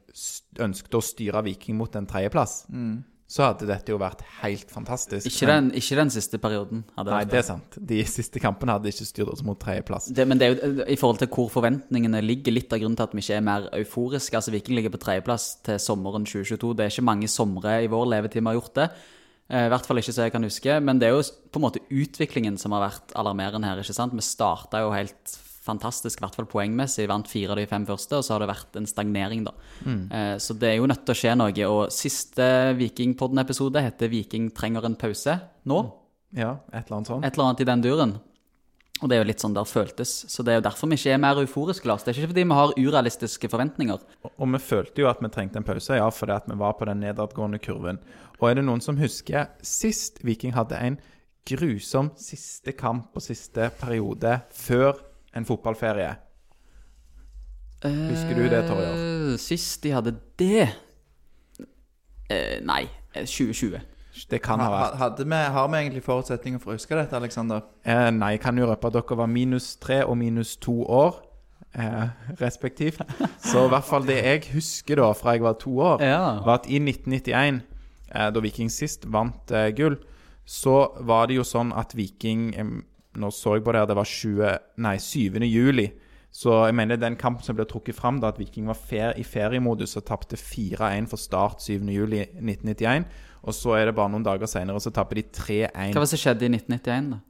[0.63, 2.61] ønsket å styre Viking mot en tredjeplass.
[3.27, 5.27] Så hadde dette jo vært helt fantastisk.
[5.27, 6.85] Ikke den, ikke den siste perioden.
[6.95, 7.75] Nei, det er sant.
[7.91, 10.13] De siste kampene hadde ikke styrt oss mot tredjeplass.
[10.15, 13.17] Men det er jo i forhold til hvor forventningene ligger, litt av grunnen til at
[13.19, 14.39] vi ikke er mer euforiske.
[14.39, 16.71] Altså Viking ligger på tredjeplass til sommeren 2022.
[16.79, 18.89] Det er ikke mange somre i vår levetid vi har gjort det.
[19.51, 20.79] Eh, I hvert fall ikke så jeg kan huske.
[20.87, 23.83] Men det er jo på en måte utviklingen som har vært alarmerende her.
[23.83, 24.15] ikke sant?
[24.15, 25.35] Vi starta jo helt
[25.67, 27.09] fantastisk, i hvert fall poengmessig.
[27.11, 29.53] Vant fire av de fem første, og så har det vært en stagnering, da.
[29.87, 31.67] Eh, Så det er jo nødt til å skje noe.
[31.69, 32.47] Og siste
[32.79, 35.93] Vikingpodden-episode heter 'Viking trenger en pause' nå.
[36.35, 37.25] Ja, et eller annet sånt.
[37.25, 38.21] Et eller annet i den duren.
[39.03, 40.25] Og det er jo litt sånn der føltes.
[40.27, 42.03] Så det er jo derfor vi ikke er mer euforiske, Lars.
[42.03, 44.01] Det er ikke fordi vi har urealistiske forventninger.
[44.39, 46.87] Og vi følte jo at vi trengte en pause, ja, fordi at vi var på
[46.87, 47.99] den nedadgående kurven.
[48.41, 50.99] Og er det noen som husker sist Viking hadde en
[51.47, 54.97] grusom siste kamp og siste periode før
[55.37, 56.15] en fotballferie?
[57.85, 58.95] Husker du det, Torjer?
[58.97, 60.69] Eh, Sist de hadde det
[62.31, 63.81] eh, Nei, eh, 2020.
[64.31, 64.97] Det kan ha Ha, vært.
[64.99, 67.61] hadde vi, har vi egentlig forutsetninger for å huske dette, Aleksander?
[67.85, 71.19] Eh, nei, jeg kan jo røpe at dere var minus tre og minus to år,
[71.77, 72.09] eh,
[72.41, 73.03] respektivt.
[73.45, 76.41] Så i hvert fall det jeg husker da fra jeg var to år, Ja.
[76.47, 77.61] var at i 1991,
[78.15, 79.99] eh, da Viking sist vant eh, gull,
[80.47, 82.65] så var det jo sånn at Viking eh,
[83.17, 84.51] Nå så jeg på det her, det var 20,
[84.85, 85.41] nei, 7.
[85.49, 85.87] juli.
[86.37, 89.25] Så jeg mener den kampen som ble trukket fram, da at Viking var fer, i
[89.25, 91.79] feriemodus og tapte 4-1 for Start 7.
[91.95, 93.07] juli 1991.
[93.47, 95.95] Og så er det bare noen dager senere, så tapper de 3-1.
[95.95, 97.23] Hva var det som skjedde i 1991, da?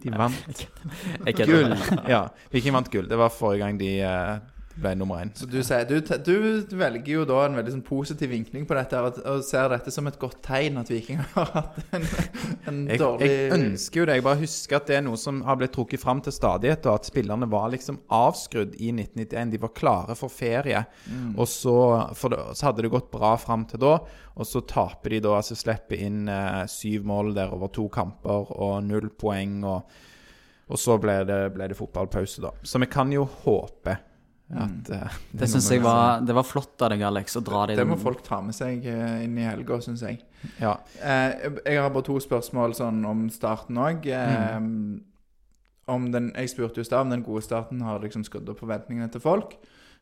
[0.00, 0.64] De vant
[1.50, 1.74] gull.
[2.08, 2.22] Ja,
[2.52, 3.08] Viking vant gull.
[3.08, 4.36] Det var forrige gang de eh,
[4.78, 5.30] ble nummer én.
[5.34, 9.00] Så du, sier, du, du velger jo da en veldig sånn positiv vinkling på dette
[9.02, 12.06] og, og ser dette som et godt tegn at Viking har hatt en,
[12.70, 14.18] en Jeg, dårlig jeg ønsker jo det.
[14.20, 17.00] Jeg bare husker at det er noe som har blitt trukket fram til stadighet, og
[17.00, 19.54] at spillerne var liksom avskrudd i 1991.
[19.54, 20.84] De var klare for ferie.
[21.36, 21.76] Og så,
[22.30, 23.96] det, så hadde det gått bra fram til da,
[24.40, 28.54] og så taper de da, altså slipper inn eh, syv mål der over to kamper
[28.54, 29.98] og null poeng, og,
[30.70, 32.54] og så ble det, ble det fotballpause, da.
[32.62, 33.98] Så vi kan jo håpe
[34.50, 37.76] at uh, Det syns jeg var, det var flott av deg, Alex, å dra det
[37.76, 37.80] inn.
[37.82, 40.20] Det må folk ta med seg uh, inn i helga, syns jeg.
[40.58, 40.74] Ja.
[40.98, 44.08] Uh, jeg har bare to spørsmål sånn om starten òg.
[45.90, 49.22] Om jeg spurte jo i om den gode starten har liksom skrudd opp forventningene til
[49.22, 49.56] folk.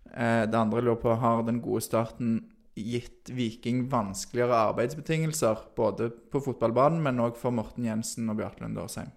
[0.09, 2.39] Det andre jeg lurer på, har den gode starten
[2.79, 5.65] gitt Viking vanskeligere arbeidsbetingelser?
[5.77, 9.13] Både på fotballbanen, men òg for Morten Jensen og Bjarte Lund Årsheim.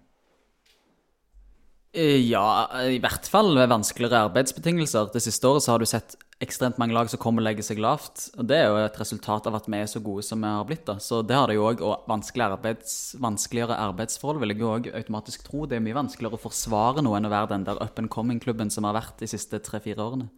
[1.92, 5.10] Eh, Ja, i hvert fall ved vanskeligere arbeidsbetingelser.
[5.12, 7.82] Det siste året så har du sett ekstremt mange lag som kommer og legger seg
[7.84, 8.30] lavt.
[8.40, 10.64] Og det er jo et resultat av at vi er så gode som vi har
[10.66, 10.86] blitt.
[10.88, 10.96] da.
[10.96, 11.84] Så det har det jo òg.
[11.84, 15.66] Og vanskeligere, arbeids, vanskeligere arbeidsforhold vil jeg jo òg automatisk tro.
[15.66, 18.72] Det er mye vanskeligere å forsvare noe enn å være den der up and coming-klubben
[18.72, 20.30] som har vært de siste tre-fire årene.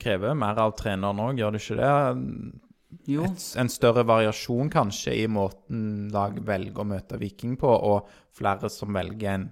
[0.00, 1.94] Krever mer av treneren òg, gjør det ikke det?
[3.08, 3.24] Jo.
[3.24, 8.68] et, en større variasjon kanskje i måten lag velger å møte Viking på, og flere
[8.72, 9.46] som velger en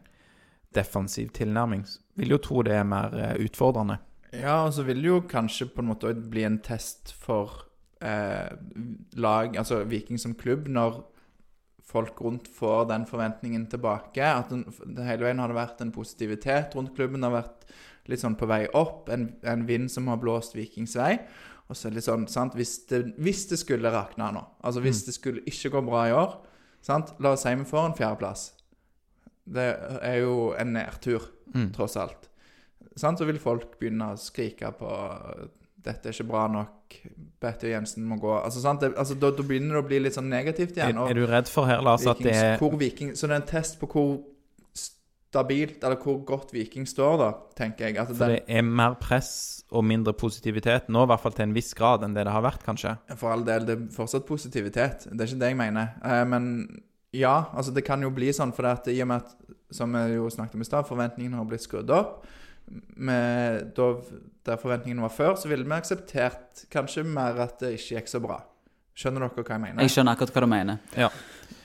[0.74, 1.84] defensiv tilnærming.
[2.20, 3.98] Vil jo tro det er mer eh, utfordrende.
[4.32, 7.64] Ja, og så vil det jo kanskje på en måte bli en test for
[8.02, 8.52] eh,
[9.18, 11.02] lag, altså Viking som klubb, når
[11.90, 14.22] folk rundt får den forventningen tilbake.
[14.22, 14.66] At den,
[15.02, 17.20] hele veien har det vært en positivitet rundt klubben.
[17.20, 17.72] Det har vært
[18.10, 19.10] litt sånn på vei opp.
[19.10, 21.16] En, en vind som har blåst Vikings vei.
[21.70, 24.82] Og så er det litt sånn, sant, hvis det, hvis det skulle rakne nå, altså
[24.82, 26.32] hvis det skulle ikke gå bra i år
[26.82, 28.48] sant, La oss si vi får en fjerdeplass.
[29.50, 29.68] Det
[30.06, 31.26] er jo en nedtur,
[31.74, 32.28] tross alt.
[32.98, 34.90] Sånn, så vil folk begynne å skrike på
[35.80, 36.96] dette er ikke bra nok,
[37.40, 40.16] Betty Jensen må gå altså, sant, det, altså, da, da begynner det å bli litt
[40.16, 40.98] sånn negativt Er, igjen.
[41.00, 43.48] og er du redd for her, Lars, at det er Viking, Så det er en
[43.48, 44.10] test på hvor
[45.30, 47.98] stabilt, eller hvor godt Viking står, da, tenker jeg.
[48.02, 49.30] Altså, For det er mer press
[49.70, 52.42] og mindre positivitet nå, i hvert fall til en viss grad, enn det det har
[52.42, 52.96] vært, kanskje.
[53.14, 55.06] For all del, det er fortsatt positivitet.
[55.06, 55.92] Det er ikke det jeg mener.
[56.02, 56.48] Eh, men
[57.16, 60.04] ja, altså det kan jo bli sånn, for at, i og med at, som vi
[60.14, 62.22] jo snakket om i stad, forventningene har blitt skrudd opp.
[62.70, 63.88] Med, da,
[64.46, 68.22] der forventningene var før, så ville vi akseptert kanskje mer at det ikke gikk så
[68.22, 68.38] bra.
[69.00, 69.82] Skjønner dere hva jeg mener?
[69.86, 70.80] Jeg skjønner akkurat hva du mener.
[70.98, 71.08] Ja.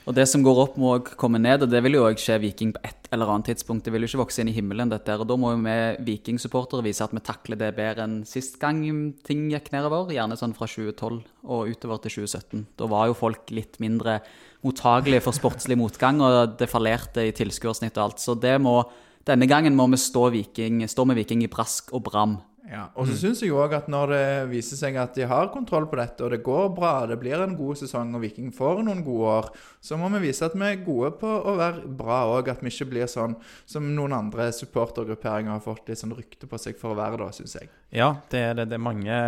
[0.06, 2.38] Og det som går opp, må òg komme ned, og det vil jo òg skje
[2.44, 3.82] Viking på et eller annet tidspunkt.
[3.84, 5.22] Det vil jo ikke vokse inn i himmelen, dette her.
[5.22, 8.84] Og da må jo vi Viking-supportere vise at vi takler det bedre enn sist gang
[9.26, 10.14] ting gikk nedover.
[10.14, 12.62] Gjerne sånn fra 2012 og utover til 2017.
[12.78, 14.20] Da var jo folk litt mindre
[14.66, 18.22] mottagelige for sportslig motgang, og det fallerte i tilskuersnitt og alt.
[18.22, 18.82] Så det må
[19.26, 22.36] Denne gangen må vi stå, viking, stå med Viking i brask og bram.
[22.66, 25.52] Ja, og så synes jeg jo òg at når det viser seg at de har
[25.54, 28.82] kontroll på dette, og det går bra, det blir en god sesong, og Viking får
[28.82, 32.24] noen gode år, så må vi vise at vi er gode på å være bra
[32.32, 32.50] òg.
[32.50, 33.36] At vi ikke blir sånn
[33.70, 37.30] som noen andre supportergrupperinger har fått litt sånn rykte på seg for å være, da,
[37.36, 37.70] syns jeg.
[37.94, 38.68] Ja, det er det.
[38.72, 39.20] Det er mange,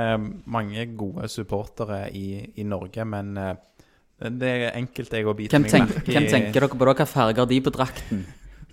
[0.50, 3.54] mange gode supportere i, i Norge, men eh,
[4.18, 6.78] det er enkelt jeg å bite Hvem, meg tenk, merke hvem tenker dere på?
[6.78, 6.84] da?
[6.90, 8.24] Hvilke farger de på drakten?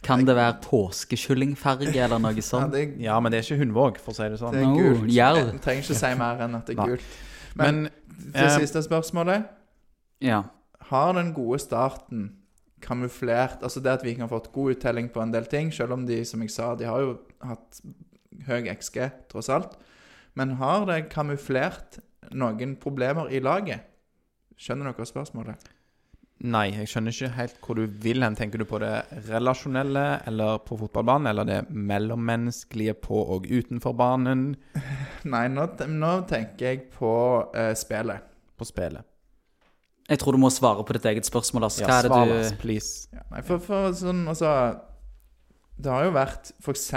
[0.06, 2.76] Kan det være påskekyllingfarge eller noe Ja, sånt?
[3.02, 4.54] Ja, men det er ikke Hundvåg, for å si det sånn.
[4.54, 5.12] det er gult.
[5.14, 5.52] jerv.
[5.54, 6.88] Jeg trenger ikke si mer enn at det er Nei.
[6.94, 7.14] gult.
[7.56, 9.46] Men, Men det eh, siste spørsmålet
[10.22, 10.44] Ja.
[10.90, 12.26] Har den gode starten
[12.82, 16.06] kamuflert Altså det at Viking har fått god uttelling på en del ting, selv om
[16.06, 17.82] de, som jeg sa, de har jo hatt
[18.46, 19.00] høy XG,
[19.32, 19.78] tross alt.
[20.36, 22.00] Men har det kamuflert
[22.36, 23.82] noen problemer i laget?
[24.56, 25.72] Skjønner dere spørsmålet?
[26.44, 28.36] Nei, jeg skjønner ikke helt hvor du vil hen.
[28.36, 28.92] Tenker du på det
[29.30, 34.50] relasjonelle eller på fotballbanen, eller det mellommenneskelige på og utenfor banen
[35.34, 37.12] Nei, nå, nå tenker jeg på
[37.56, 38.28] uh, spillet.
[38.60, 39.08] på spillet?
[40.06, 41.66] Jeg tror du må svare på ditt eget spørsmål.
[41.66, 41.86] Altså.
[41.88, 43.08] Hva Ja, er det du please.
[43.16, 44.52] Ja, nei, for, for sånn, altså
[45.80, 46.92] Det har jo vært f.eks.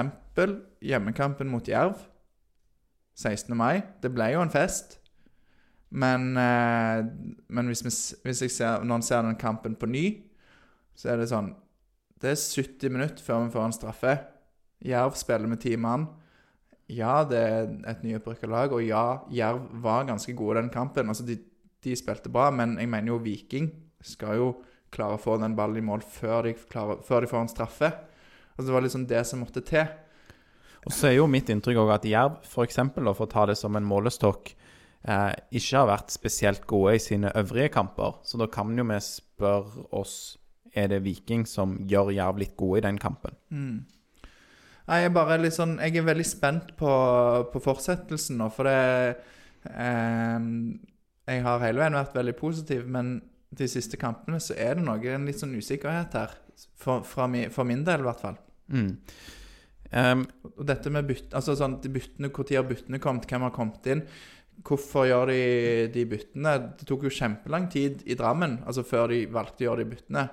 [0.84, 1.96] hjemmekampen mot Jerv
[3.18, 3.54] 16.
[3.56, 3.82] mai.
[4.02, 4.97] Det ble jo en fest.
[5.88, 7.07] Men, eh,
[7.48, 7.92] men hvis, vi,
[8.27, 10.07] hvis jeg ser, når ser den kampen på ny,
[10.98, 11.55] så er det sånn
[12.18, 14.14] Det er 70 minutter før vi får en straffe.
[14.83, 16.09] Jerv spiller med ti mann.
[16.90, 21.09] Ja, det er et nyopprykka lag, og ja, Jerv var ganske gode den kampen.
[21.12, 21.37] Altså, de,
[21.85, 23.70] de spilte bra, men jeg mener jo Viking
[24.03, 24.48] skal jo
[24.94, 27.92] klare å få den ballen i mål før de, klarer, før de får en straffe.
[28.57, 29.87] Altså, det var liksom det som måtte til.
[30.87, 33.59] Og så er jo mitt inntrykk også at Jerv, for eksempel, for å ta det
[33.61, 34.55] som en målestokk,
[35.08, 38.20] eh, ikke har vært spesielt gode i sine øvrige kamper.
[38.28, 40.36] Så da kan jo vi spørre oss
[40.76, 43.34] er det Viking som gjør Jerv litt gode i den kampen.
[44.88, 46.90] Nei, jeg bare litt sånn Jeg er veldig spent på,
[47.52, 48.76] på fortsettelsen nå, for det
[49.68, 50.46] eh,
[51.28, 53.18] Jeg har hele veien vært veldig positiv, men
[53.58, 56.36] de siste kampene så er det noe, en litt sånn usikkerhet her.
[56.78, 58.38] For, fra mi, for min del, i hvert fall.
[58.68, 58.90] Mm.
[59.88, 60.24] Um,
[60.58, 63.28] Og dette med bytt, altså sånn, byttene, Når byttene kommet?
[63.30, 64.02] Hvem har kommet inn?
[64.66, 65.42] Hvorfor gjør de
[65.94, 66.54] de byttene?
[66.78, 70.24] Det tok jo kjempelang tid i Drammen altså før de valgte å gjøre de byttene.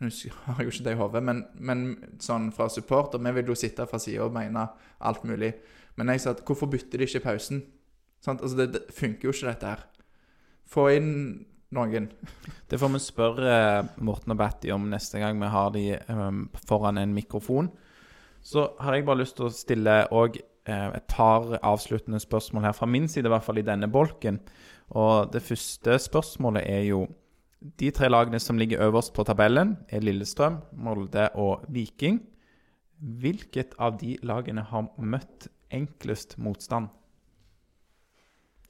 [0.00, 0.10] Nå
[0.46, 1.86] har jeg jo ikke det i hodet, men, men
[2.20, 4.66] sånn fra supporter Vi vil jo sitte fra sida og mene
[5.00, 5.54] alt mulig.
[5.96, 7.62] Men jeg sa at hvorfor bytter de ikke i pausen?
[8.24, 9.84] Sånn, Altså, det, det funker jo ikke, dette her.
[10.68, 11.12] Få inn
[11.76, 12.10] noen.
[12.70, 16.44] Det får vi spørre eh, Morten og Batty om neste gang vi har de em,
[16.66, 17.70] foran en mikrofon.
[18.42, 22.86] Så har jeg bare lyst til å stille òg et par avsluttende spørsmål her fra
[22.86, 24.40] min side, i hvert fall i denne bolken.
[24.90, 27.06] Og det første spørsmålet er jo
[27.78, 32.20] De tre lagene som ligger øverst på tabellen, er Lillestrøm, Molde og Viking.
[33.00, 36.88] Hvilket av de lagene har møtt enklest motstand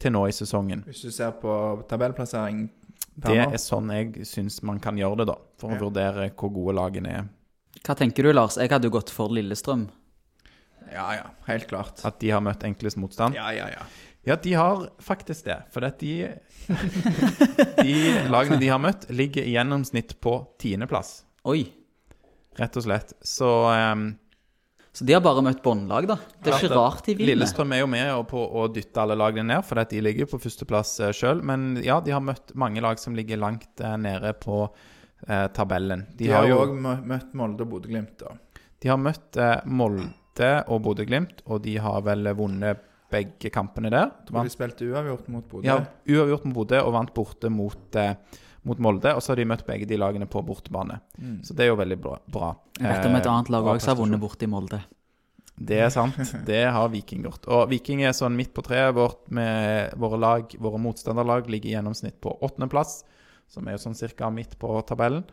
[0.00, 0.84] til nå i sesongen?
[0.86, 2.68] Hvis du ser på tabellplassering
[3.16, 5.36] Det er sånn jeg syns man kan gjøre det, da.
[5.58, 5.78] For å Ja.
[5.80, 7.28] vurdere hvor gode lagene er.
[7.82, 8.56] Hva tenker du, Lars?
[8.56, 9.88] Jeg hadde jo gått for Lillestrøm.
[10.92, 11.30] Ja, ja.
[11.48, 12.02] Helt klart.
[12.06, 13.36] At de har møtt enklest motstand.
[13.38, 13.86] Ja, ja, ja.
[14.26, 15.60] Ja, de har faktisk det.
[15.70, 16.26] For at de,
[17.86, 17.92] de
[18.26, 21.20] lagene de har møtt, ligger i gjennomsnitt på tiendeplass.
[21.46, 21.60] Oi.
[22.58, 23.14] Rett og slett.
[23.22, 24.08] Så um,
[24.90, 26.18] Så de har bare møtt båndlag, da.
[26.42, 27.36] Det er ikke rart de vinner.
[27.36, 30.32] Lillestrøm er jo med på å dytte alle lagene ned, for at de ligger jo
[30.34, 31.46] på førsteplass uh, sjøl.
[31.46, 36.02] Men ja, de har møtt mange lag som ligger langt eh, nede på eh, tabellen.
[36.18, 38.34] De, har jo òg møtt Molde og Bodø-Glimt, da.
[38.82, 43.90] De har møtt eh, Molde Molde og Bodø-Glimt, og de har vel vunnet begge kampene
[43.90, 44.10] der.
[44.26, 45.66] De, de spilte uavgjort mot Bodø.
[45.66, 48.16] Ja, uavgjort mot Bodø og vant borte mot, eh,
[48.64, 49.14] mot Molde.
[49.14, 51.00] Og så har de møtt begge de lagene på bortebane.
[51.18, 51.40] Mm.
[51.46, 52.18] Så det er jo veldig bra.
[52.26, 52.52] bra.
[52.78, 54.82] Jeg vet om et Eh, annet lag òg også har vunnet borte i Molde.
[55.56, 56.18] Det er sant.
[56.44, 57.46] Det har Viking gjort.
[57.48, 61.76] Og Viking er sånn midt på treet vårt med våre lag, våre motstanderlag, ligger i
[61.78, 63.04] gjennomsnitt på åttendeplass,
[63.48, 65.24] som er jo sånn cirka midt på tabellen.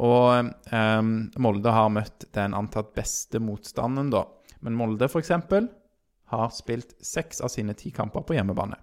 [0.00, 4.24] Og em, Molde har møtt den antatt beste motstanden, da.
[4.60, 5.32] Men Molde, f.eks.,
[6.32, 8.78] har spilt seks av sine ti kamper på hjemmebane.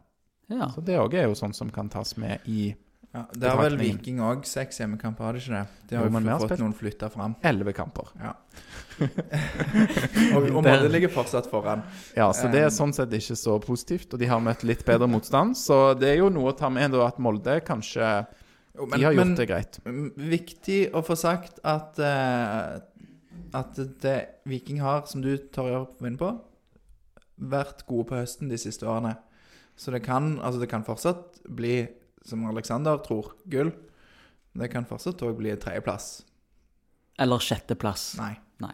[0.50, 0.68] Ja.
[0.74, 2.76] Så det òg er jo sånn som kan tas med i
[3.10, 5.64] Ja, det har vel Viking òg seks hjemmekamper, har de ikke det?
[5.90, 7.36] De har jo har fått spilt- noen flytta fram.
[7.42, 8.12] elleve kamper.
[8.22, 8.36] Ja.
[10.36, 11.82] og og Molde ligger fortsatt foran.
[12.18, 14.14] Ja, så det er Um, sånn sett ikke så positivt.
[14.14, 16.92] Og de har møtt litt bedre motstand, så det er jo noe å ta med
[16.94, 18.28] da at Molde kanskje
[18.80, 19.80] Jo, De har gjort det greit.
[20.16, 22.80] Viktig å få sagt at uh,
[23.56, 26.32] At det Viking har, som du tar å vinne på,
[27.40, 29.16] vært gode på høsten de siste årene.
[29.80, 31.88] Så det kan, altså det kan fortsatt bli,
[32.28, 33.72] som Alexander tror, gull.
[34.60, 36.20] Det kan fortsatt òg bli tredjeplass.
[37.20, 38.12] Eller sjetteplass.
[38.20, 38.36] Nei.
[38.60, 38.74] Nei,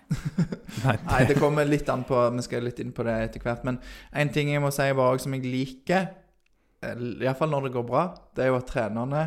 [1.06, 3.65] Nei, det kommer litt an på Vi skal litt inn på det etter hvert.
[3.68, 3.78] Men
[4.18, 6.08] en ting jeg må si bare som jeg liker,
[6.82, 9.24] iallfall når det går bra, det er jo at trenerne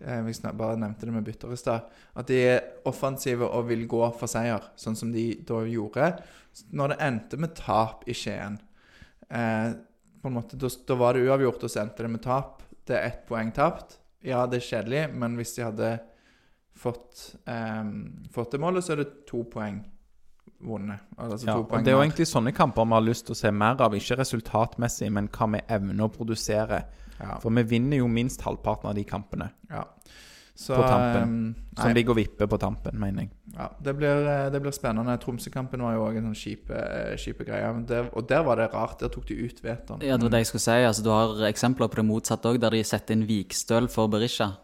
[0.00, 1.88] eh, snak- bare nevnte det med bytter i stad.
[2.14, 6.12] At de er offensive og vil gå for seier, sånn som de da gjorde.
[6.72, 8.58] Når det endte med tap i Skien
[9.30, 9.72] eh,
[10.22, 12.62] på en måte, da, da var det uavgjort, og så endte det med tap.
[12.88, 13.98] Det er ett poeng tapt.
[14.26, 15.92] Ja, det er kjedelig, men hvis de hadde
[16.78, 17.84] fått, eh,
[18.34, 19.84] fått det målet, så er det to poeng
[20.64, 20.98] vunnet.
[21.18, 23.50] Altså Ja, og Det er jo egentlig sånne kamper vi har lyst til å se
[23.54, 23.94] mer av.
[23.94, 26.84] Ikke resultatmessig, men hva vi evner å produsere.
[27.18, 29.84] Ja, For vi vinner jo minst halvparten av de kampene ja.
[30.58, 31.22] Så, på tampen.
[31.22, 33.30] ehm, som ligger og vipper på tampen, mener jeg.
[33.54, 35.14] ja, det, blir, eh, det blir spennende.
[35.22, 37.68] Tromsø-kampen var jo òg en sånn kjipe, eh, greie.
[37.76, 38.98] Men der, og der var det rart.
[38.98, 40.02] Der tok de ut Veton.
[40.02, 40.82] Ja, det var det jeg skulle si.
[40.82, 44.56] Altså, du har eksempler på det motsatte òg, der de setter inn Vikstøl for Berisha.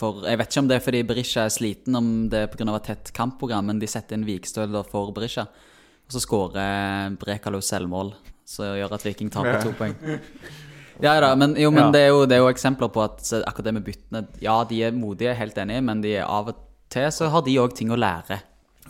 [0.00, 2.76] For Jeg vet ikke om det er fordi Berisha er sliten, om det er pga.
[2.76, 5.42] et tett kampprogram, men de setter inn Vikstøl for Berisha.
[5.42, 8.14] Og så skårer Brekalo selvmål,
[8.46, 9.94] som gjør at Viking taper to poeng.
[11.02, 11.90] Ja da, men, jo, men Ja.
[11.90, 14.82] det, er jo, det er jo eksempler på at akkurat det med byttene Ja, de
[14.86, 17.90] er modige, helt enig, men de er av og til så har de òg ting
[17.90, 18.40] å lære.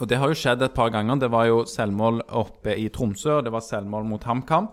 [0.00, 1.16] Og det har jo skjedd et par ganger.
[1.22, 4.68] Det var jo selvmål oppe i Tromsø, og det var selvmål mot HamKam.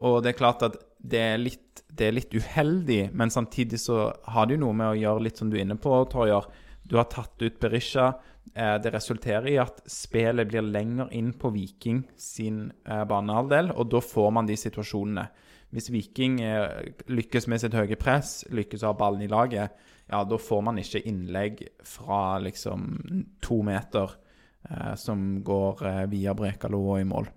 [0.00, 4.12] Og det er klart at det er litt, det er litt uheldig, men samtidig så
[4.26, 6.48] har det jo noe med å gjøre litt som du er inne på, Torjer.
[6.82, 8.14] Du har tatt ut Berisha.
[8.54, 13.90] Eh, Det resulterer i at spillet blir lenger inn på Viking sin eh, banehalvdel, og
[13.90, 15.28] da får man de situasjonene.
[15.74, 19.74] Hvis Viking eh, lykkes med sitt høye press, lykkes å ha ballen i laget,
[20.06, 22.92] ja, da får man ikke innlegg fra liksom
[23.42, 24.12] to meter
[24.68, 27.30] eh, som går eh, via Brekalo og i mål.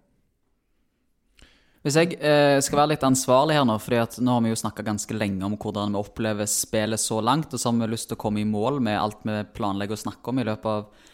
[1.87, 4.83] Hvis jeg eh, skal være litt ansvarlig her nå, at nå har vi jo snakka
[4.83, 8.17] ganske lenge om hvordan vi opplever spillet så langt, og så har vi lyst til
[8.17, 11.13] å komme i mål med alt vi planlegger å snakke om i løpet av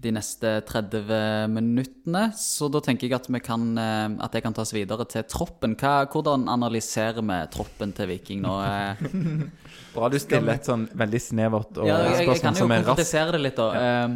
[0.00, 2.22] de neste 30 minuttene.
[2.36, 5.76] Så da tenker jeg at, vi kan, eh, at jeg kan tas videre til troppen.
[5.80, 8.54] Hva, hvordan analyserer vi troppen til Viking nå?
[9.94, 12.70] Bra du stiller et sånn veldig snevert og ja, jeg, jeg, spørsmål kan jo som
[12.74, 12.90] er raskt.
[12.94, 13.68] konkretisere det litt, da.
[13.74, 14.08] Ja.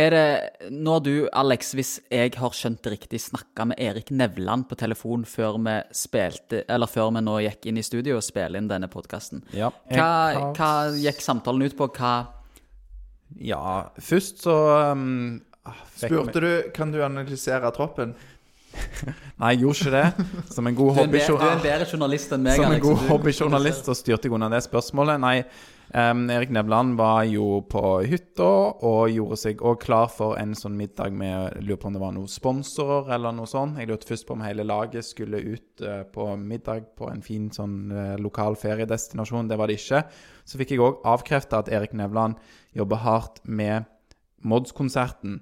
[0.00, 1.12] er det Nå har du,
[1.42, 5.74] Alex, hvis jeg har skjønt det riktig, snakka med Erik Nevland på telefon før vi
[5.98, 9.42] spilte Eller før vi nå gikk inn i studio og spilte inn denne podkasten.
[9.56, 11.90] Ja, Hva, har- hva gikk samtalen ut på?
[11.98, 12.14] Hva
[13.38, 14.56] Ja, først så
[14.92, 15.40] um,
[15.94, 18.14] Spurte du kan du analysere troppen?
[19.40, 20.28] Nei, jeg gjorde ikke det.
[20.54, 23.04] Som en god be, du er en hobbyjournalist bedre journalist enn meg, Som en god
[23.08, 25.20] hobbyjournalist så styrte jeg unna det spørsmålet.
[25.22, 25.36] Nei,
[25.94, 28.46] em, Erik Nevland var jo på hytta
[28.86, 32.14] og gjorde seg òg klar for en sånn middag med Lurer på om det var
[32.16, 33.78] noen sponsorer eller noe sånt.
[33.80, 37.50] Jeg lurte først på om hele laget skulle ut uh, på middag på en fin
[37.54, 39.50] sånn uh, lokal feriedestinasjon.
[39.50, 40.02] Det var det ikke.
[40.44, 42.40] Så fikk jeg òg avkrefta at Erik Nevland
[42.76, 43.88] jobber hardt med
[44.46, 45.40] Mods-konserten.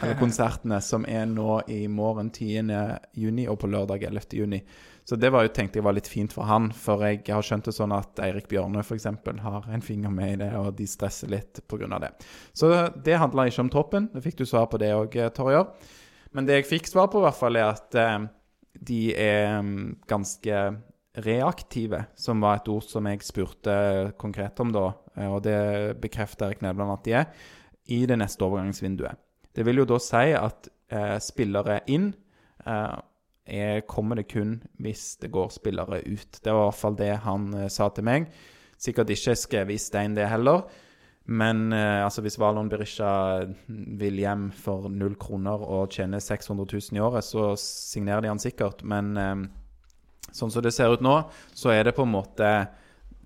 [0.00, 2.72] Eller konsertene som er nå i morgen 10.
[3.16, 4.60] juni og på lørdag 11.
[5.06, 7.68] Så det var jo, tenkte jeg var litt fint for han, for jeg har skjønt
[7.68, 9.06] det sånn at Eirik Bjørne f.eks.
[9.44, 12.00] har en finger med i det, og de stresser litt pga.
[12.02, 12.10] det.
[12.50, 12.72] Så
[13.04, 14.10] det handla ikke om troppen.
[14.10, 15.68] Da fikk du svar på det òg, Torjer.
[16.34, 18.26] Men det jeg fikk svar på, i hvert fall, er at eh,
[18.82, 20.66] de er mm, ganske
[21.24, 23.76] reaktive, som var et ord som jeg spurte
[24.20, 27.30] konkret om da, eh, og det bekrefter Erik Nedland at de er,
[27.86, 29.22] i det neste overgangsvinduet.
[29.54, 32.10] Det vil jo da si at eh, spillere inn
[32.66, 32.96] eh,
[33.86, 36.40] kommer det kun hvis det går spillere ut.
[36.42, 38.26] Det var i hvert fall det han eh, sa til meg.
[38.78, 40.66] Sikkert ikke skrevet i stein, det heller.
[41.26, 43.10] Men eh, altså hvis Valon Berisha
[43.66, 48.42] vil hjem for null kroner og tjener 600 000 i året, så signerer de han
[48.42, 48.84] sikkert.
[48.86, 49.46] Men eh,
[50.30, 51.20] sånn som det ser ut nå,
[51.54, 52.50] så er det på en måte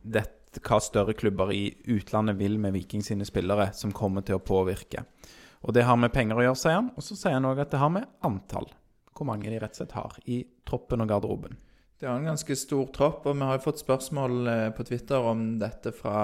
[0.01, 0.25] det,
[0.64, 5.05] hva større klubber i utlandet vil med Viking sine spillere, som kommer til å påvirke.
[5.61, 6.93] Og det har med penger å gjøre, sier han.
[6.97, 8.71] Og så sier han òg at det har med antall.
[9.21, 11.59] Hvor mange de rett og slett har i troppen og garderoben.
[12.01, 15.21] Det er en ganske stor tropp, og vi har jo fått spørsmål eh, på Twitter
[15.29, 16.23] om dette fra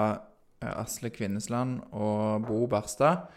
[0.63, 3.27] eh, Asle Kvinnesland og Bo Barstad.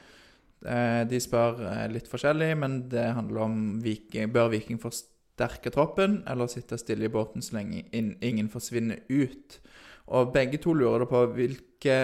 [0.65, 1.61] Eh, De spør
[1.93, 7.13] litt forskjellig, men det handler om Viking, bør Viking forsterke troppen eller sitte stille i
[7.13, 9.61] båten så lenge in- ingen forsvinner ut.
[10.09, 12.01] Og begge to lurer på hvilke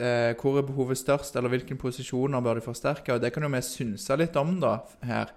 [0.00, 3.14] eh, hvor er behovet størst, eller hvilke posisjoner bør de forsterke.
[3.14, 5.32] og Det kan jo vi synse litt om da, her.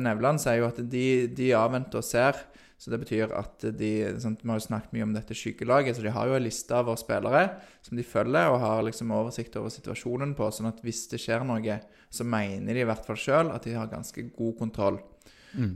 [0.00, 2.38] Nevland sier jo at de, de avventer og ser.
[2.80, 3.90] Så det betyr at de
[4.22, 6.72] sant, Vi har jo snakket mye om dette skyggelaget, så de har jo en liste
[6.72, 7.42] over spillere
[7.84, 10.48] som de følger og har liksom oversikt over situasjonen på.
[10.48, 11.76] sånn at hvis det skjer noe,
[12.08, 14.98] så mener de i hvert fall sjøl at de har ganske god kontroll.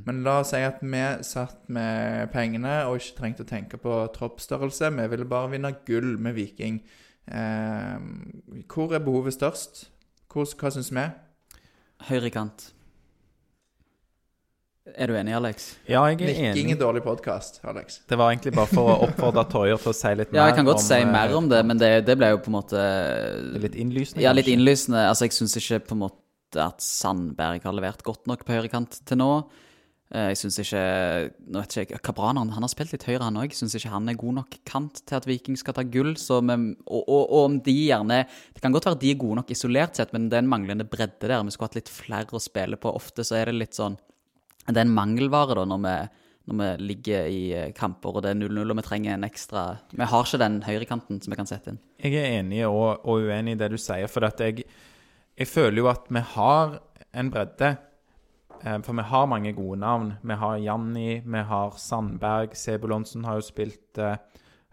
[0.06, 3.96] Men la oss si at vi satt med pengene og ikke trengte å tenke på
[4.14, 4.92] troppsstørrelse.
[4.94, 6.80] Vi ville bare vinne gull med Viking.
[7.30, 7.98] Eh,
[8.68, 9.86] hvor er behovet størst?
[10.32, 11.04] Hvor, hva syns vi?
[12.08, 12.70] Høyrekant.
[14.84, 15.70] Er du enig, Alex?
[15.88, 16.62] Ja, jeg er Nikking enig.
[16.66, 18.02] Ingen dårlig podkast, Alex.
[18.10, 20.58] Det var egentlig bare for å oppfordre Torjer til å si litt mer Ja, jeg
[20.58, 22.82] kan godt si eh, mer om det, men det, det ble jo på en måte
[23.62, 24.20] Litt innlysende.
[24.26, 24.58] Ja, litt kanskje.
[24.60, 25.06] innlysende.
[25.08, 29.00] Altså, jeg syns ikke på en måte at Sandberg har levert godt nok på høyrekant
[29.08, 29.30] til nå.
[30.14, 30.80] Eh, Jeg syns ikke
[31.50, 33.54] Nå vet ikke jeg Kabran han, har spilt litt høyere, han òg.
[33.56, 36.14] Syns ikke han er god nok kant til at Viking skal ta gull.
[36.14, 36.56] Vi,
[36.86, 38.20] og, og, og om de gjerne
[38.54, 40.86] Det kan godt være de er gode nok isolert sett, men det er en manglende
[40.86, 41.42] bredde der.
[41.42, 42.92] Vi skulle hatt litt flere å spille på.
[42.94, 43.98] Ofte så er det litt sånn
[44.68, 45.94] Det er en mangelvare da når vi,
[46.52, 49.64] når vi ligger i eh, kamper og det er 0-0 og vi trenger en ekstra
[49.90, 51.80] Vi har ikke den høyrekanten som vi kan sette inn.
[52.04, 54.68] Jeg er enig og, og uenig i det du sier, for jeg,
[55.34, 56.78] jeg føler jo at vi har
[57.14, 57.74] en bredde.
[58.62, 60.14] Eh, For vi har mange gode navn.
[60.22, 62.54] Vi har Janni, vi har Sandberg.
[62.56, 64.16] Sebulonsen har jo spilt eh,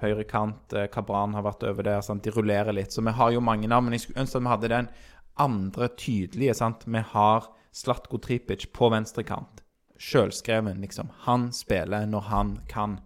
[0.03, 0.73] høyrekant.
[0.73, 2.01] Eh, Kabran har vært over der.
[2.05, 2.23] Sant?
[2.23, 2.91] De rullerer litt.
[2.93, 3.86] Så vi har jo mange navn.
[3.89, 4.91] Men jeg skulle ønske at vi hadde den
[5.41, 6.57] andre tydelige.
[6.57, 6.86] Sant?
[6.86, 9.63] Vi har Slatko Tripic på venstrekant.
[10.01, 11.11] Sjølskreven, liksom.
[11.27, 12.97] Han spiller når han kan.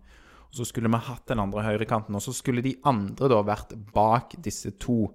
[0.49, 3.73] Og så skulle vi hatt den andre høyrekanten, og så skulle de andre da vært
[3.93, 5.09] bak disse to.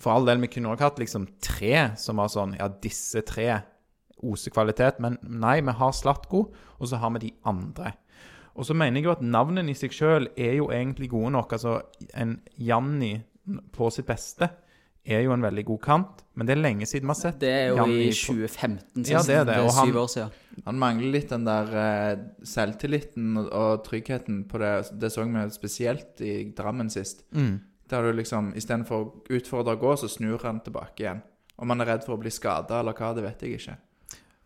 [0.00, 3.46] For all del, vi kunne også hatt liksom tre som var sånn Ja, disse tre
[4.22, 5.00] oser kvalitet.
[5.00, 6.46] Men nei, vi har Slatko,
[6.80, 7.94] og så har vi de andre.
[8.56, 11.52] Og så mener jeg jo at navnene i seg sjøl er jo egentlig gode nok.
[11.52, 11.80] Altså,
[12.16, 13.18] en Janni
[13.72, 14.48] på sitt beste
[15.06, 17.50] er jo en veldig god kant, men det er lenge siden vi har sett Det
[17.52, 19.10] er jo Janni i på- 2015 sist.
[19.12, 20.32] Ja, det er det, og han- syv år siden.
[20.64, 24.72] Han mangler litt den der eh, selvtilliten og, og tryggheten på det.
[24.98, 27.22] Det så vi spesielt i Drammen sist.
[27.36, 27.60] Mm.
[27.88, 31.22] Der du liksom istedenfor å utfordre å gå, så snur han tilbake igjen.
[31.58, 33.76] Om han er redd for å bli skada eller hva, det vet jeg ikke.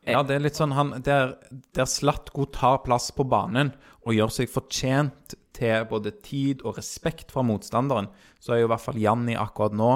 [0.08, 1.34] Ja, det er litt sånn han, der,
[1.76, 3.74] der Slatko tar plass på banen
[4.06, 8.08] og gjør seg fortjent til både tid og respekt fra motstanderen,
[8.40, 9.90] så er jo i hvert fall Janni akkurat nå,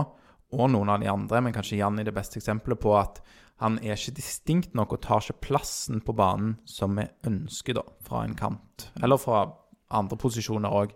[0.54, 3.22] og noen av de andre, men kanskje Janni det beste eksempelet på at
[3.62, 7.84] han er ikke distinkt nok og tar ikke plassen på banen som vi ønsker, da,
[8.04, 8.88] fra en kant.
[9.00, 9.46] Eller fra
[9.94, 10.92] andre posisjoner òg.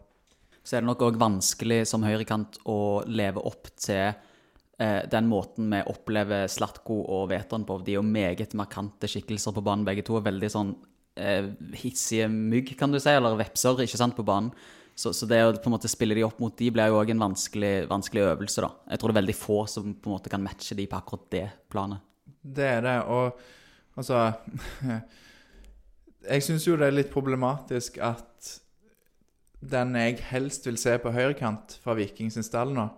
[0.67, 4.13] Så er det nok òg vanskelig som høyrekant å leve opp til
[4.79, 7.81] den måten vi opplever Slatko og Veton på.
[7.83, 10.15] De er jo meget markante skikkelser på banen, begge to.
[10.21, 10.71] er Veldig sånn
[11.19, 11.51] eh,
[11.81, 14.53] hissige mygg, kan du si, eller vepser, ikke sant, på banen.
[14.99, 17.13] Så, så det å på en måte spille de opp mot de blir jo òg
[17.13, 18.73] en vanskelig, vanskelig øvelse, da.
[18.91, 21.29] Jeg tror det er veldig få som på en måte kan matche de på akkurat
[21.35, 22.03] det planet.
[22.43, 23.39] Det er det, og
[23.99, 24.33] altså
[26.29, 28.49] Jeg syns jo det er litt problematisk at
[29.59, 32.89] den jeg helst vil se på høyrekant fra Viking sin stall nå,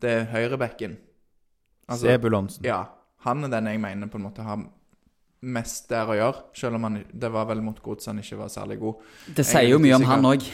[0.00, 0.94] det er høyrebekken.
[1.90, 2.64] Altså, Sebulonsen.
[2.64, 2.84] Ja.
[3.26, 4.62] Han er den jeg mener på en måte har
[5.40, 8.50] mest der å gjøre, selv om han, det var vel mot gods han ikke var
[8.52, 9.06] særlig god.
[9.26, 10.46] Det Jeg er sier jo mye om han òg.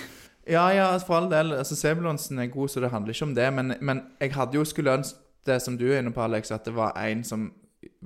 [0.46, 1.52] Ja, ja, for all del.
[1.58, 3.46] altså Sebulonsen er god, så det handler ikke om det.
[3.54, 6.66] Men, men jeg hadde jo skulle ønske det som du er inne på, Alex, at
[6.66, 7.48] det var en som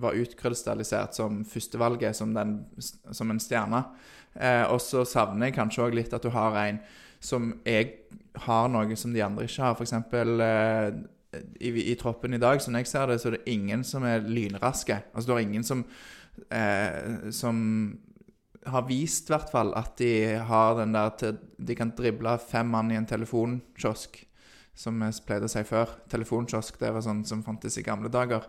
[0.00, 2.58] var utkrystallisert som førstevalget, som, den,
[3.12, 3.84] som en stjerne.
[4.34, 6.80] Eh, og så savner jeg kanskje òg litt at du har en
[7.20, 7.92] som jeg
[8.46, 9.76] har noe som de andre ikke har.
[9.76, 9.92] F.eks.
[9.92, 11.00] Eh,
[11.32, 14.24] i, i troppen i dag, som jeg ser det, så er det ingen som er
[14.26, 14.96] lynraske.
[15.14, 15.84] Altså det er ingen som
[16.50, 17.60] eh, som
[18.66, 22.68] har vist i hvert fall at de har den der til De kan drible fem
[22.68, 24.18] mann i en telefonkiosk,
[24.76, 25.94] som vi pleide å si før.
[26.12, 28.46] Telefonkiosk, det var sånn som fantes i gamle dager.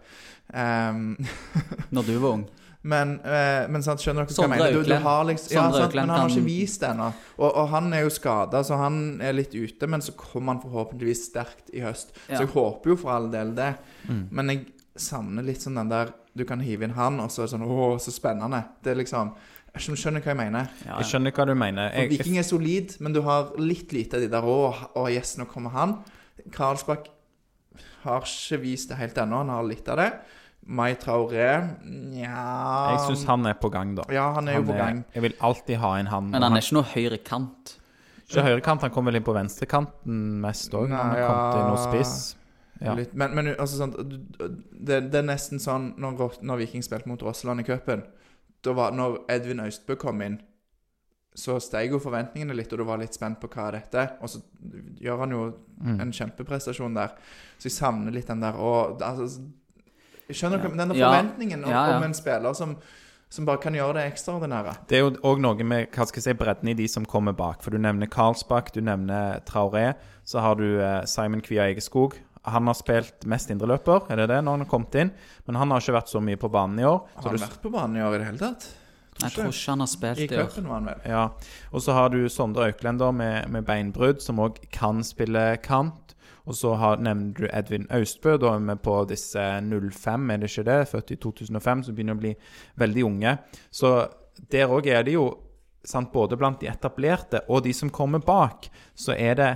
[0.54, 1.16] Um,
[1.96, 2.46] Når du var ung.
[2.82, 4.74] Men, eh, men sant, skjønner dere hva jeg mener?
[4.74, 7.12] Du, du har liksom, ja, sant, men han har ikke vist det ennå.
[7.38, 9.90] Og, og han er jo skada, så han er litt ute.
[9.92, 12.16] Men så kommer han forhåpentligvis sterkt i høst.
[12.26, 12.40] Ja.
[12.40, 13.76] Så jeg håper jo for all del det.
[14.10, 14.66] Men jeg
[14.98, 17.64] savner litt sånn den der Du kan hive inn han, og så er det sånn
[17.68, 18.62] Å, så spennende.
[18.84, 19.34] Det er liksom
[19.76, 20.70] Jeg skjønner hva jeg mener.
[20.88, 21.94] Ja, Jeg skjønner hva du mener.
[21.94, 24.86] For Jeg, Viking er solid, men du har litt lite av de der òg.
[25.00, 26.00] Og yes, nå kommer han.
[26.56, 27.12] Karlsbakk
[28.04, 29.44] har ikke vist det helt ennå.
[29.44, 30.10] Han har litt av det.
[30.62, 31.48] Mai Traoré
[31.84, 32.42] Nja
[32.92, 34.06] jeg syns han er på gang, da.
[34.14, 35.04] Ja, han er jo på gang.
[35.16, 36.30] Jeg vil alltid ha en han.
[36.34, 37.78] Men han er ikke noe høyre kant.
[38.28, 40.88] Ikke høyrekant, han kom vel inn på venstrekanten mest òg.
[40.94, 41.32] Han har ja.
[41.32, 42.14] kommet inn noe spiss.
[42.82, 42.94] Ja.
[42.98, 47.22] Litt, men, men altså sånn det, det er nesten sånn når, når Viking spilte mot
[47.22, 48.02] Rosseland i cupen
[48.66, 50.36] da Når Edvin Austbø kom inn,
[51.34, 54.04] så steg jo forventningene litt, og du var litt spent på hva er dette.
[54.22, 54.42] Og så
[55.02, 55.44] gjør han jo
[55.82, 56.00] Mm.
[56.00, 57.16] en kjempeprestasjon der.
[57.58, 59.42] Så jeg savner litt den der og, altså,
[60.34, 61.98] skjønner du den der forventningen om, Ja, ja.
[61.98, 62.76] om en spiller som,
[63.30, 64.74] som bare kan gjøre det ekstraordinære.
[64.90, 67.34] Det er jo òg noe med hva skal jeg si, bredden i de som kommer
[67.38, 67.62] bak.
[67.64, 69.94] For du nevner Karlsbakk, du nevner Traoré.
[70.26, 72.18] Så har du eh, Simon Kvia Egeskog.
[72.44, 75.12] Han har spilt mest indreløper, er det det, når han har kommet inn?
[75.46, 77.04] Men han har ikke vært så mye på banen i år.
[77.16, 78.66] Har han du, vært på banen i år i det hele tatt?
[79.22, 80.48] Jeg tror ikke han har spilt I i år.
[80.66, 81.02] var han vel.
[81.06, 81.24] ja.
[81.76, 86.01] Og så har du Sondre Auklender med, med beinbrudd, som òg kan spille kant.
[86.50, 90.52] Og så har, nevner du Edvin Austbø, da er vi på disse 05, er det
[90.52, 90.80] ikke det?
[90.90, 92.36] Født i 2005, som begynner å bli
[92.82, 93.38] veldig unge.
[93.70, 93.94] Så
[94.52, 95.30] der òg er det jo
[95.84, 99.52] sant, Både blant de etablerte og de som kommer bak, så er det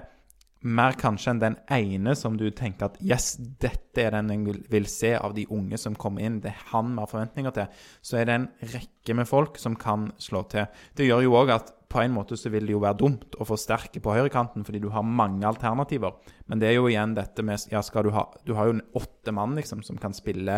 [0.65, 4.87] mer kanskje enn den ene som du tenker at yes, dette er den jeg vil,
[4.89, 6.39] se av de unge som kommer inn.
[6.41, 7.83] Det er han vi har forventninger til.
[8.01, 10.65] Så er det en rekke med folk som kan slå til.
[10.97, 13.47] Det gjør jo òg at på en måte så vil det jo være dumt å
[13.47, 16.17] forsterke på høyrekanten, fordi du har mange alternativer.
[16.51, 19.31] Men det er jo igjen dette med Ja, skal du ha Du har jo åtte
[19.35, 20.57] mann, liksom, som kan spille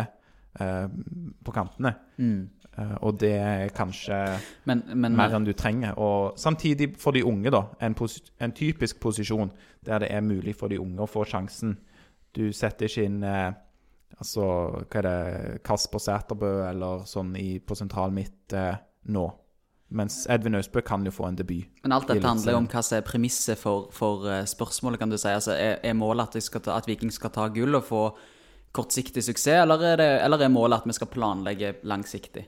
[0.58, 0.86] eh,
[1.44, 1.94] på kantene.
[2.78, 4.18] Eh, og det er kanskje
[4.68, 5.98] Men, men mer enn du trenger.
[5.98, 7.64] Og samtidig for de unge, da.
[7.80, 9.52] En, pos en typisk posisjon
[9.86, 11.76] der det er mulig for de unge å få sjansen.
[12.34, 13.50] Du setter ikke inn eh,
[14.18, 14.44] altså,
[14.84, 18.74] hva er det, Kasper Sæterbø eller sånn i, på sentral midt eh,
[19.14, 19.26] nå.
[19.88, 21.64] Mens Edvin Austbø kan jo få en debut.
[21.82, 25.08] Men alt dette handler jo om hva som er premisset for, for eh, spørsmålet, kan
[25.08, 25.30] du si.
[25.32, 28.02] Altså, er, er målet at, ta, at Viking skal ta gull og få
[28.76, 32.44] kortsiktig suksess, eller er, det, eller er målet at vi skal planlegge langsiktig?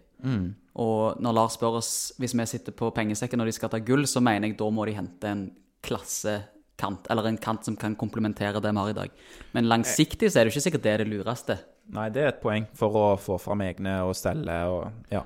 [0.81, 4.05] Og når Lars spør oss hvis vi sitter på pengesekken når de skal ta gull,
[4.05, 5.47] så mener jeg da må de hente en
[5.85, 9.19] klassekant, eller en kant som kan komplementere det vi har i dag.
[9.57, 11.57] Men langsiktig så er det jo ikke sikkert det er det lureste.
[11.91, 15.25] Nei, det er et poeng for å få fram egne og stelle og Ja.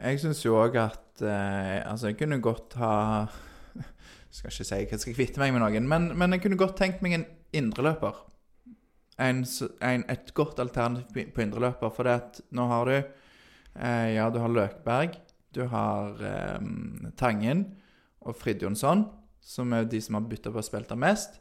[0.00, 2.92] Jeg syns jo òg at eh, Altså, jeg kunne godt ha
[4.32, 7.02] Skal ikke si jeg skal kvitte meg med noen, men, men jeg kunne godt tenkt
[7.04, 8.16] meg en indreløper.
[9.20, 9.42] En,
[9.84, 14.38] en, et godt alternativ på- indreløper, for det at nå har du eh, Ja, du
[14.40, 15.18] har Løkberg,
[15.52, 16.64] du har eh,
[17.20, 17.66] Tangen
[18.24, 19.04] og Fridjonsson,
[19.44, 21.36] som er de som har bytta på å spille mest.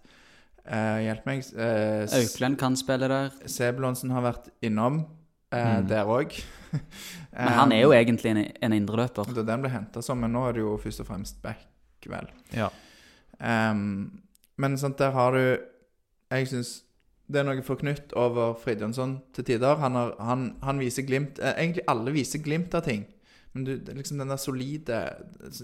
[0.68, 1.48] Eh, hjelp meg.
[1.56, 3.32] Eh, Auklend kan spille der.
[3.50, 5.06] Sebulonsen har vært innom
[5.52, 6.36] eh, der òg.
[7.36, 9.32] Men han er jo egentlig en, en indreløper.
[9.32, 11.68] Det er den ble henta som, men nå er det jo først og fremst back,
[12.08, 12.28] vel.
[12.56, 12.68] ja.
[13.42, 14.22] Um,
[14.62, 15.42] men sant, der har du
[16.30, 16.84] Jeg syns
[17.32, 19.80] det er noe forknytt over Fridjonsson til tider.
[19.80, 23.06] Han, har, han, han viser glimt eh, Egentlig alle viser glimt av ting.
[23.56, 25.00] Men du, liksom den der solide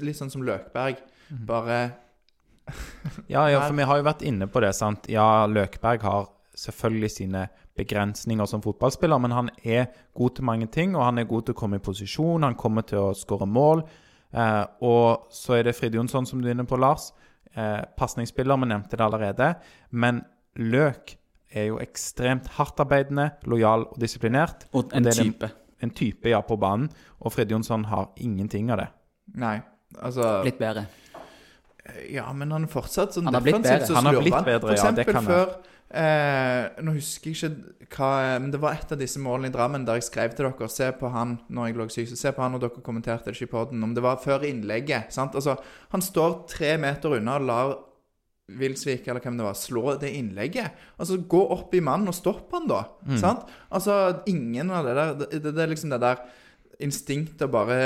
[0.03, 1.01] Litt sånn som Løkberg.
[1.47, 1.79] Bare
[3.31, 5.07] Ja, ja, for vi har jo vært inne på det, sant.
[5.11, 7.45] Ja, Løkberg har selvfølgelig sine
[7.77, 11.55] begrensninger som fotballspiller, men han er god til mange ting, og han er god til
[11.55, 13.85] å komme i posisjon, han kommer til å skåre mål.
[14.33, 17.11] Eh, og så er det Frid Jonsson, som du er inne på, Lars.
[17.53, 19.53] Eh, Pasningsspiller, vi nevnte det allerede.
[19.91, 20.21] Men
[20.57, 21.15] Løk
[21.53, 24.67] er jo ekstremt hardtarbeidende, lojal og disiplinert.
[24.73, 25.49] Og en er type.
[25.81, 26.89] En type, ja, på banen.
[27.21, 28.87] Og Frid Jonsson har ingenting av det.
[29.37, 29.59] Nei.
[30.03, 30.87] Altså Litt bedre.
[32.11, 34.73] Ja, men han er fortsatt sånn Han har defensivt så Han har slurver blitt bedre,
[34.73, 38.75] For ja, det eksempel kan før eh, Nå husker jeg ikke hva Men det var
[38.75, 41.69] et av disse målene i Drammen der jeg skrev til dere Se på han når
[41.69, 42.13] jeg lå syk.
[42.19, 43.83] Se på han, og dere kommenterte det ikke i poden.
[43.83, 45.13] Om det var før innlegget.
[45.13, 45.35] sant?
[45.35, 45.57] Altså,
[45.93, 47.77] Han står tre meter unna og lar
[48.47, 50.75] Wilsvik eller hvem det var, slå det innlegget.
[50.97, 52.85] Altså, Gå opp i mannen og stopp han, da.
[53.03, 53.17] Mm.
[53.19, 53.49] sant?
[53.71, 56.23] Altså, ingen av det der Det, det, det er liksom det der
[56.79, 57.79] instinktet bare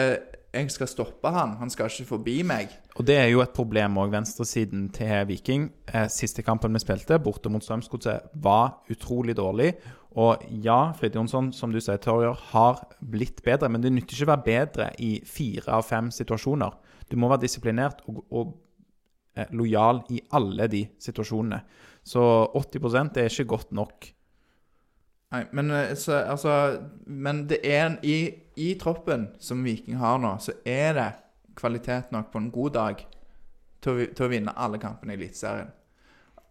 [0.53, 1.57] Jeg skal stoppe han.
[1.61, 2.73] Han skal ikke forbi meg.
[2.99, 5.69] Og det er jo et problem òg, venstresiden til Viking.
[5.87, 9.71] Eh, siste kampen vi spilte, borte mot Strømsgodset, var utrolig dårlig.
[10.19, 14.27] Og ja, Frid Jonsson, som du sier, Torjer, har blitt bedre, men det nytter ikke
[14.27, 16.75] å være bedre i fire av fem situasjoner.
[17.07, 18.51] Du må være disiplinert og, og
[19.39, 21.61] eh, lojal i alle de situasjonene.
[22.03, 22.21] Så
[22.59, 24.11] 80% er ikke godt nok.
[25.31, 26.57] Nei, men, eh, så, altså,
[27.07, 28.19] men det er en, i,
[28.59, 31.09] i troppen som Viking har nå, så er det
[31.55, 33.05] kvalitet nok på en god dag
[33.81, 35.71] til å, til å vinne alle kampene i Eliteserien.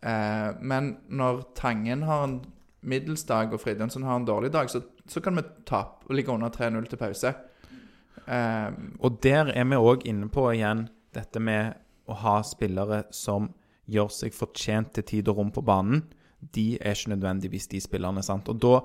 [0.03, 2.40] Eh, men når Tangen har en
[2.80, 6.32] middels dag og Fridtjonsson har en dårlig dag, så, så kan vi tape og ligge
[6.32, 7.34] under 3-0 til pause.
[8.26, 8.70] Eh,
[9.01, 11.74] Og der er vi òg inne på igjen dette med
[12.11, 13.51] å ha spillere som
[13.90, 16.05] gjør seg fortjent til tid og rom på banen.
[16.40, 18.48] De er ikke nødvendigvis de spillerne, sant.
[18.48, 18.78] Og da,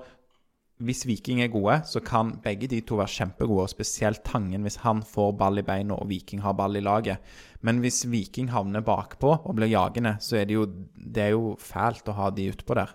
[0.84, 4.82] hvis Viking er gode, så kan begge de to være kjempegode, og spesielt Tangen hvis
[4.82, 7.22] han får ball i beina og Viking har ball i laget.
[7.64, 11.54] Men hvis Viking havner bakpå og blir jagende, så er det jo, det er jo
[11.60, 12.92] fælt å ha de utpå der.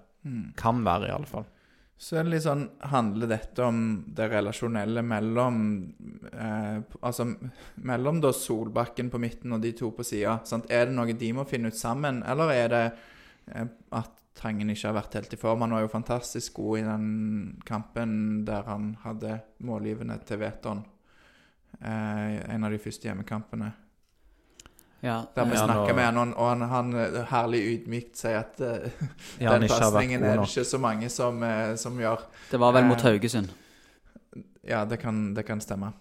[0.57, 1.47] Kan være, i alle fall.
[2.01, 5.57] Så er det litt sånn Handler dette om det relasjonelle mellom
[6.33, 7.27] eh, Altså
[7.85, 10.39] mellom da Solbakken på midten og de to på sida?
[10.69, 12.83] Er det noe de må finne ut sammen, eller er det
[13.53, 15.61] eh, at Tangen ikke har vært helt i form?
[15.61, 17.05] Han var jo fantastisk god i den
[17.67, 18.13] kampen
[18.47, 20.81] der han hadde målgivende til Veton.
[21.81, 23.71] Eh, en av de første hjemmekampene.
[25.01, 28.39] Ja, Der vi Ja, snakker nå- med han, og han, han eh, herlig ydmykt sier
[28.43, 28.89] at uh,
[29.41, 32.21] Ja, den pasningen er det ikke så mange som, uh, som gjør.
[32.51, 33.49] det var vel mot Haugesund.
[34.63, 35.93] Ja, det kan, det kan stemme.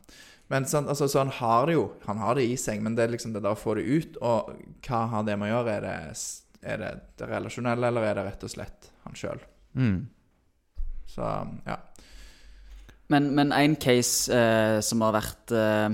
[0.52, 1.86] Men sånn, altså, så han har det jo.
[2.06, 4.16] Han har det i seg, men det er liksom det der å få det ut.
[4.20, 4.50] Og
[4.84, 5.76] hva har det med å gjøre?
[5.78, 5.96] Er det,
[6.62, 9.40] er det det relasjonelle, eller er det rett og slett han sjøl?
[9.74, 10.00] Mm.
[11.10, 11.26] Så
[11.66, 11.78] ja.
[13.10, 15.88] Men, men en case eh, som har vært eh,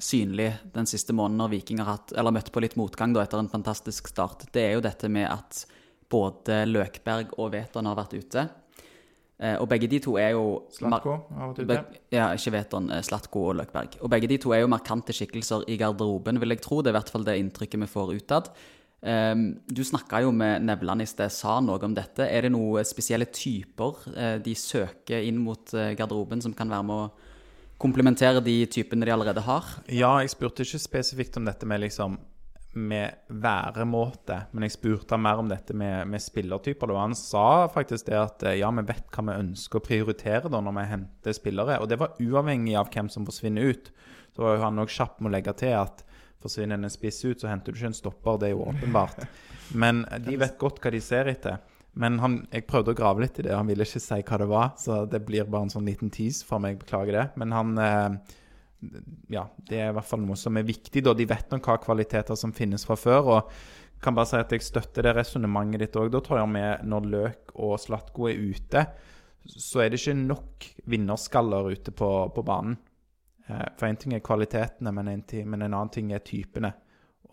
[0.00, 3.40] synlig den siste måneden når Viking har hatt, eller møtt på litt motgang da, etter
[3.40, 5.64] en fantastisk start, det er jo dette med at
[6.10, 8.48] både Løkberg og Veton har vært ute.
[9.40, 12.00] Eh, og begge de to er jo Slatko har vært ute.
[12.12, 13.96] Ja, ikke Veton, eh, Slatko og Løkberg.
[14.04, 16.82] Og begge de to er jo markante skikkelser i garderoben, vil jeg tro.
[16.82, 18.52] Det er i hvert fall det inntrykket vi får utad.
[19.00, 22.26] Um, du snakka jo med Nevland i sted, sa noe om dette.
[22.28, 26.86] Er det noen spesielle typer eh, de søker inn mot eh, garderoben, som kan være
[26.88, 27.30] med å
[27.80, 29.70] komplementere de typene de allerede har?
[29.88, 32.18] Ja, jeg spurte ikke spesifikt om dette med liksom
[32.78, 36.92] med væremåte, men jeg spurte mer om dette med, med spillertyper.
[36.92, 40.52] Og han sa faktisk det at eh, ja, vi vet hva vi ønsker å prioritere
[40.52, 41.80] da når vi henter spillere.
[41.80, 43.90] Og det var uavhengig av hvem som forsvinner ut.
[44.36, 46.04] Så var jo han òg kjapp med å legge til at
[46.42, 48.40] forsvinner en spiss ut, så henter du ikke en stopper.
[48.40, 49.24] Det er jo åpenbart.
[49.82, 51.60] Men de vet godt hva de ser etter.
[52.00, 54.50] Men han, jeg prøvde å grave litt i det, han ville ikke si hva det
[54.50, 54.72] var.
[54.78, 57.26] Så det blir bare en sånn liten tease for meg, beklager det.
[57.40, 58.36] Men han eh,
[59.34, 61.02] ja, det er i hvert fall noe som er viktig.
[61.04, 61.14] da.
[61.16, 63.34] De vet nok hva kvaliteter som finnes fra før.
[63.36, 63.54] og
[64.00, 66.10] kan bare si at Jeg støtter det resonnementet ditt òg.
[66.12, 68.86] Da tar jeg med når Løk og Slatko er ute,
[69.44, 72.78] så er det ikke nok vinnerskaller ute på, på banen.
[73.50, 76.72] Eh, For én ting er kvalitetene, men en, ting, men en annen ting er typene.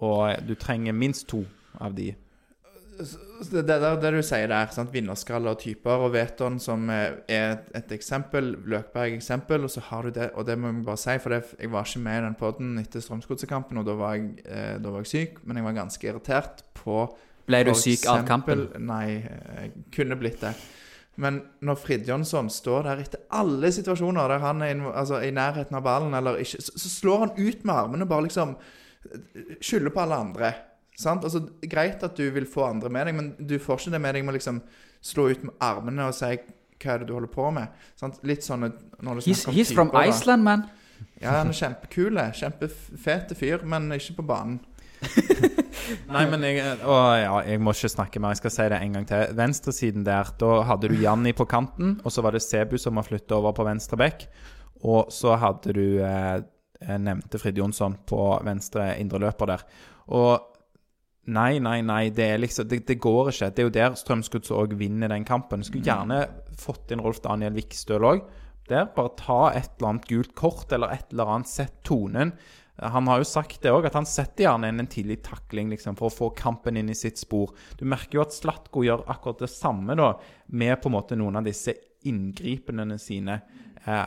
[0.01, 1.43] Og du trenger minst to
[1.81, 2.11] av de.
[2.97, 4.89] Det, det, det du sier der, sant?
[4.93, 10.07] vinnerskaller og typer, og Veton som er et, et eksempel, Løkberg eksempel, og så har
[10.07, 12.23] du det, og det må vi bare si, for det, jeg var ikke med i
[12.25, 15.67] den podden etter Strømsgodsekampen, og da var, jeg, eh, da var jeg syk, men jeg
[15.67, 17.03] var ganske irritert på
[17.47, 18.65] Ble du syk av kampen?
[18.83, 20.55] Nei, jeg kunne blitt det.
[21.17, 25.77] Men når Fridtjonsson står der etter alle situasjoner der han er inv- altså, i nærheten
[25.79, 28.53] av ballen, eller ikke, så, så slår han ut med armene og bare liksom
[29.61, 30.51] skylder på alle andre.
[30.97, 31.23] Sant?
[31.25, 34.15] Altså, greit at du vil få andre med deg, men du får ikke det med
[34.17, 34.61] deg med å liksom
[35.07, 36.31] slå ut med armene og si
[36.77, 37.73] hva er det du holder på med.
[37.97, 38.19] Sant?
[38.27, 40.11] Litt sånn når du He's, he's from typer.
[40.11, 40.67] Iceland, man.
[41.21, 42.17] Ja, han er kjempekul.
[42.37, 44.59] Kjempefete fyr, men ikke på banen.
[46.11, 48.35] Nei, men jeg, å, ja, jeg må ikke snakke mer.
[48.35, 49.23] Jeg skal si det en gang til.
[49.37, 53.07] Venstresiden der, da hadde du Janni på kanten, og så var det Sebu som var
[53.07, 54.27] flytta over på venstre bekk.
[54.87, 56.37] Og så hadde du eh,
[57.01, 59.65] nevnte Frid Jonsson på venstre indreløper der.
[60.13, 60.53] Og
[61.27, 62.05] Nei, nei, nei.
[62.15, 63.49] Det, er liksom, det, det går ikke.
[63.51, 65.65] Det er jo der Strømsgodset òg vinner den kampen.
[65.65, 66.21] Skulle gjerne
[66.55, 68.21] fått inn Rolf Daniel Vikstøl òg.
[68.69, 71.51] Der, bare ta et eller annet gult kort eller et eller annet.
[71.51, 72.31] Sett tonen.
[72.77, 75.95] Han har jo sagt det òg, at han setter gjerne inn en tidlig takling liksom,
[75.97, 77.55] for å få kampen inn i sitt spor.
[77.79, 80.11] Du merker jo at Slatko gjør akkurat det samme da,
[80.53, 81.73] med på en måte noen av disse
[82.05, 83.39] inngripene sine.
[83.83, 84.03] Eh,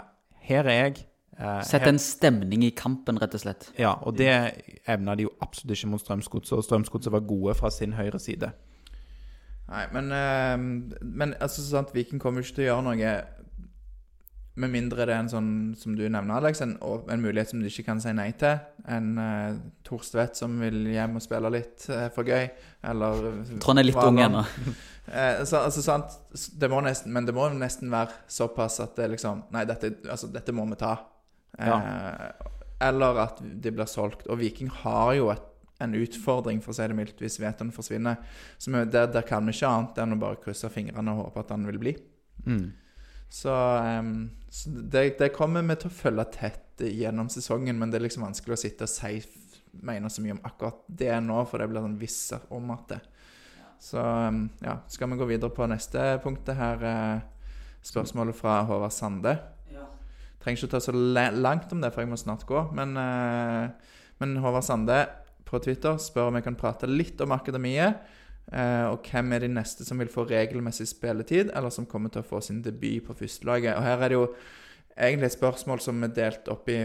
[0.47, 1.03] her er jeg.
[1.41, 3.71] Eh, Sett en stemning i kampen, rett og slett.
[3.81, 4.31] ja, og det
[4.87, 8.53] evna de jo absolutt ikke mot Strømsgodset, og Strømsgodset var gode fra sin høyre side.
[9.71, 13.12] Nei, men, eh, men altså, sant, Viking kommer ikke til å gjøre noe
[14.61, 17.68] med mindre det er en sånn som du nevner, Alex, en, en mulighet som du
[17.68, 18.58] ikke kan si nei til.
[18.90, 22.50] En uh, Torstvedt som vil hjem og spille litt uh, for gøy,
[22.92, 23.30] eller
[23.62, 24.42] Trond er litt ung ennå.
[24.44, 26.18] uh, så, altså, sant,
[26.61, 30.28] det må nesten, men det må nesten være såpass at det liksom Nei, dette, altså,
[30.32, 30.98] dette må vi ta.
[31.58, 32.30] Eh,
[32.80, 34.26] Eller at det blir solgt.
[34.30, 35.46] Og Viking har jo et,
[35.80, 38.20] en utfordring, for å si det mildt, hvis Veton forsvinner.
[38.61, 41.44] Så vi, der, der kan vi ikke annet enn å bare krysse fingrene og håpe
[41.44, 41.94] at han vil bli.
[42.46, 42.66] Mm.
[43.30, 44.30] Så, um,
[44.66, 48.57] det, det kommer vi til å følge tett gjennom sesongen, men det er liksom vanskelig
[48.57, 49.20] å sitte og si
[49.86, 53.01] mene så mye om akkurat det nå, for det blir sånn visse om at det.
[53.80, 56.82] Så ehm, ja, skal vi gå videre på neste punktet her.
[56.84, 57.28] eh,
[57.80, 59.38] Spørsmålet fra Håvard Sande.
[60.40, 62.61] Trenger ikke å ta så langt om det, for jeg må snart gå.
[62.76, 64.98] Men, eh, men Håvard Sande
[65.48, 68.03] på Twitter spør om jeg kan prate litt om akademiet.
[68.53, 72.22] Eh, og hvem er de neste som vil få regelmessig spilletid, eller som kommer til
[72.22, 73.76] å få sin debut på førstelaget.
[73.76, 74.26] Og her er det jo
[74.96, 76.82] egentlig et spørsmål som er delt opp i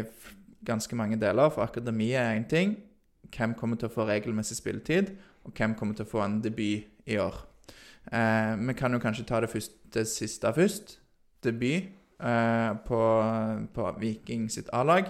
[0.66, 1.51] ganske mange deler.
[1.53, 2.78] For akademiet er én ting.
[3.36, 5.11] Hvem kommer til å få regelmessig spilletid,
[5.45, 7.41] og hvem kommer til å få en debut i år?
[8.11, 10.99] Eh, vi kan jo kanskje ta det, første, det siste først.
[11.43, 11.89] Debut
[12.20, 13.01] eh, på,
[13.74, 15.09] på Viking sitt A-lag.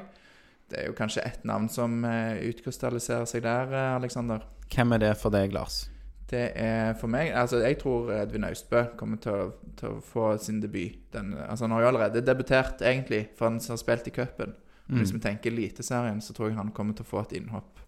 [0.70, 4.48] Det er jo kanskje ett navn som eh, utkrystalliserer seg der, eh, Aleksander.
[4.74, 5.86] Hvem er det for deg, Lars?
[6.30, 10.32] Det er for meg Altså, jeg tror Edvin Austbø kommer til å, til å få
[10.42, 10.98] sin debut.
[11.14, 14.56] Den, altså, han har jo allerede debutert, egentlig, for han har spilt i cupen.
[14.88, 15.00] Mm.
[15.00, 17.80] Hvis vi tenker Eliteserien, så tror jeg han kommer til å få et innhopp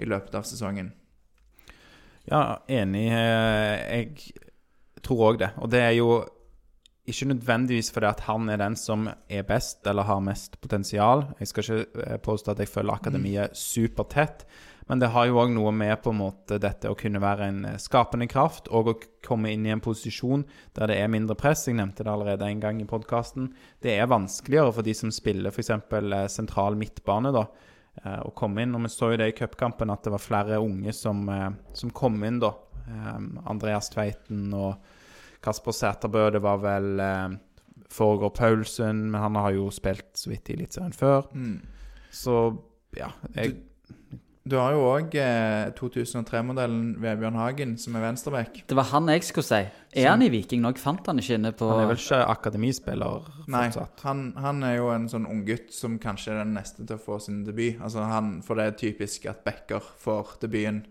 [0.00, 0.92] i løpet av sesongen.
[2.30, 3.08] Ja, enig.
[3.12, 5.50] eh, Jeg tror òg det.
[5.58, 6.22] Og det er jo
[7.06, 11.24] ikke nødvendigvis fordi at han er den som er best eller har mest potensial.
[11.40, 14.46] Jeg skal ikke eh, påstå at jeg følger akademiet supertett,
[14.92, 17.60] men det har jo òg noe med på en måte dette å kunne være en
[17.64, 20.42] eh, skapende kraft og å komme inn i en posisjon
[20.76, 21.62] der det er mindre press.
[21.64, 23.46] Jeg nevnte det allerede en gang i podkasten.
[23.80, 25.72] Det er vanskeligere for de som spiller f.eks.
[26.34, 27.46] sentral midtbane, da
[28.02, 28.76] eh, å komme inn.
[28.76, 31.96] Og vi så jo det i cupkampen at det var flere unge som, eh, som
[31.96, 32.52] kom inn, da.
[32.84, 33.16] Eh,
[33.48, 34.76] Andreas Tveiten og
[35.40, 36.28] Kasper Sæterbø.
[36.36, 37.06] Det var vel
[37.88, 41.32] foregår Paulsen, men han har jo spilt så vidt i Eliteserien før.
[41.32, 41.62] Mm.
[42.12, 42.40] Så
[43.00, 43.08] ja.
[43.32, 43.56] Jeg,
[44.42, 48.56] Du har jo òg eh, 2003-modellen Vebjørn Hagen, som er venstreback.
[48.66, 49.60] Det var han jeg skulle si.
[49.94, 50.72] Er han i Viking nå?
[50.82, 54.02] Fant han ikke inne på han er vel ikke akademispiller Nei, fortsatt.
[54.08, 57.20] han, han er jo en sånn unggutt som kanskje er den neste til å få
[57.22, 57.78] sin debut.
[57.84, 60.82] Altså han, For det er typisk at backer får debuten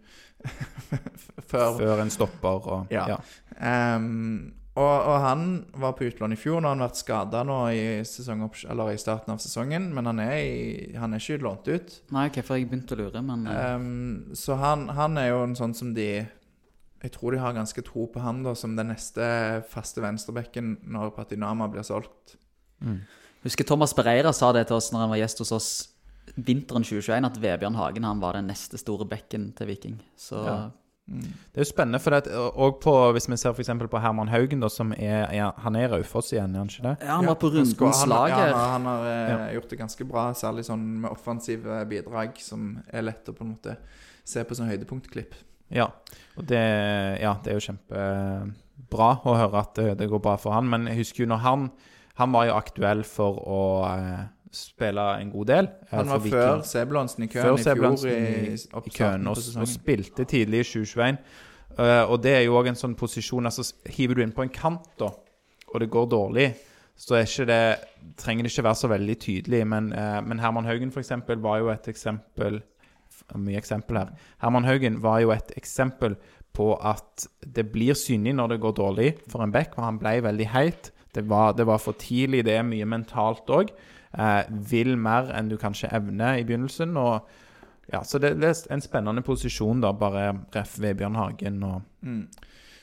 [1.51, 3.19] før Før en stopper og Ja.
[3.59, 5.41] Ehm, og, og han
[5.83, 6.61] var på utlån i fjor.
[6.61, 10.35] Nå har han vært skada nå i, eller i starten av sesongen, men han er,
[10.39, 11.97] i, han er ikke lånt ut.
[12.15, 15.57] Nei, hvorfor okay, jeg begynte å lure, men Ehm, så han, han er jo en
[15.59, 16.07] sånn som de
[17.01, 19.25] Jeg tror de har ganske tro på han da som den neste
[19.71, 22.37] faste venstrebekken når Patinama blir solgt.
[23.41, 25.69] Husker Thomas Bereira sa det til oss når han var gjest hos oss
[26.37, 29.97] vinteren 2021, at Vebjørn Hagen han var den neste store bekken til Viking.
[30.15, 30.59] Så Ja.
[31.11, 34.61] Det er jo spennende, for det, og på, hvis vi ser eksempel på Herman Haugen,
[34.63, 36.93] da, som er, er Han er i Raufoss igjen, er han ikke det?
[37.03, 39.39] ja, han var på rundens han, ja, han har, han har eh, Ja.
[39.57, 43.55] gjort det ganske bra, særlig sånn med offensive bidrag, som er lett å på en
[43.57, 43.75] måte
[44.23, 45.35] se på som høydepunktklipp.
[45.73, 45.89] Ja.
[46.37, 46.61] Og det,
[47.19, 50.69] ja, det er jo kjempebra å høre at det, det går bra for han.
[50.69, 51.71] Men jeg husker jo når han
[52.19, 55.67] Han var jo aktuell for å eh, spille en god del.
[55.67, 58.07] eh, Han var før Sebulonsen i køen i fjor.
[58.07, 61.17] I, i, køen, og, og spilte tidlig i 2021.
[61.71, 63.63] Uh, og det er jo òg en sånn posisjon altså
[63.95, 65.07] Hiver du inn på en kant, da,
[65.71, 66.49] og det går dårlig,
[66.99, 67.61] så det,
[68.19, 69.61] trenger det ikke være så veldig tydelig.
[69.71, 72.61] Men, uh, men Herman Haugen, eksempel, var jo et eksempel
[73.37, 74.09] Mye eksempel her.
[74.41, 76.17] Herman Haugen var jo et eksempel
[76.55, 80.17] på at det blir synlig når det går dårlig for en back, for han ble
[80.25, 80.89] veldig heit.
[81.15, 82.43] Det var, det var for tidlig.
[82.47, 83.71] Det er mye mentalt òg.
[84.17, 86.97] Eh, vil mer enn du kanskje evner i begynnelsen.
[86.97, 87.27] og
[87.91, 90.79] ja, Så det, det er en spennende posisjon, da, bare ref.
[90.79, 92.27] Vebjørn Hagen og Mm.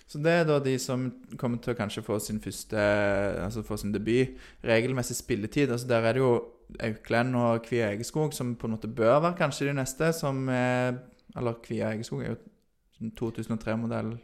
[0.08, 2.76] Så det er da de som kommer til å kanskje få sin første
[3.44, 4.38] Altså få sin debut.
[4.64, 5.70] Regelmessig spilletid.
[5.70, 6.44] altså Der er det jo
[6.80, 10.98] Auklend og Kvia Egeskog som på en måte bør være kanskje de neste, som er
[11.36, 12.36] Eller Kvia Egeskog er jo
[12.98, 14.16] sånn 2003-modell,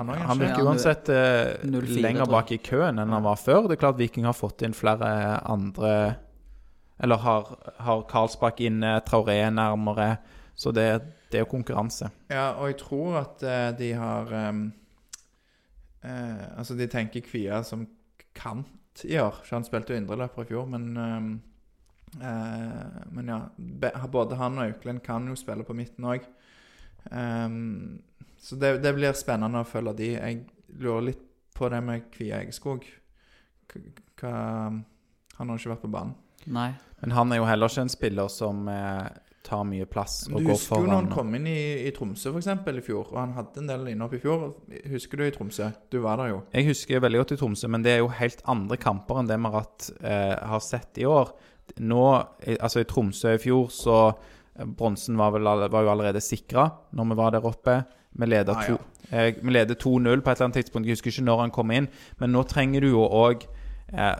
[0.00, 3.68] han Han virker uansett eh, 04, lenger bak i køen enn han var før.
[3.68, 5.92] Det er klart Viking har fått inn flere andre
[7.00, 10.18] Eller har, har Karlsbakk inne, Traoré er nærmere.
[10.60, 11.00] Så det,
[11.32, 12.10] det er jo konkurranse.
[12.28, 14.66] Ja, og jeg tror at eh, de har um,
[16.04, 17.86] eh, Altså, de tenker Kvia som
[18.36, 19.40] kant i år.
[19.46, 21.30] Så han spilte jo indreløper i fjor, men um,
[22.20, 23.40] eh, Men ja.
[23.56, 26.28] Be, både han og Auklend kan jo spille på midten òg.
[28.40, 30.12] Så det, det blir spennende å følge de.
[30.16, 30.40] Jeg
[30.80, 31.24] lurer litt
[31.56, 32.86] på det med Kvia Egeskog.
[34.20, 34.36] Hva
[35.36, 36.14] Han har ikke vært på banen.
[36.48, 36.70] Nei.
[37.00, 39.08] Men han er jo heller ikke en spiller som eh,
[39.44, 42.40] tar mye plass og Du husker jo når han kom inn i, i Tromsø for
[42.40, 44.48] eksempel, i fjor, og han hadde en del innhopp i fjor.
[44.92, 45.70] Husker du i Tromsø?
[45.92, 46.42] Du var der jo.
[46.56, 49.40] Jeg husker veldig godt i Tromsø, men det er jo helt andre kamper enn det
[49.40, 49.70] vi har,
[50.00, 51.32] eh, har sett i år.
[51.80, 52.04] Nå,
[52.58, 57.12] altså i Tromsø i fjor, så eh, Bronsen var, vel var jo allerede sikra når
[57.12, 57.80] vi var der oppe.
[58.18, 58.76] Vi leder Ah, ja.
[59.10, 60.86] eh, leder 2-0 på et eller annet tidspunkt.
[60.86, 61.88] Jeg husker ikke når han kom inn,
[62.18, 63.46] men nå trenger du jo òg
[63.94, 64.16] eh,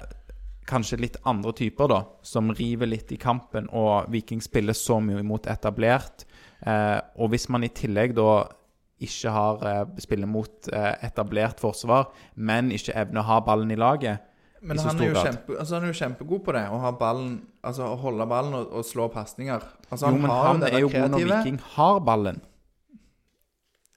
[0.71, 5.19] kanskje litt andre typer, da, som river litt i kampen, og Viking spiller så mye
[5.25, 6.25] imot etablert.
[6.63, 8.47] Eh, og hvis man i tillegg da
[9.01, 13.79] ikke har eh, spiller mot eh, etablert forsvar, men ikke evner å ha ballen i
[13.81, 14.21] laget
[14.63, 17.87] Men han er, kjempe, altså han er jo kjempegod på det, å ha ballen Altså
[17.89, 19.65] å holde ballen og, og slå pasninger.
[19.91, 21.25] Altså, Jo, men han det er jo god når.
[21.29, 22.39] Viking har ballen.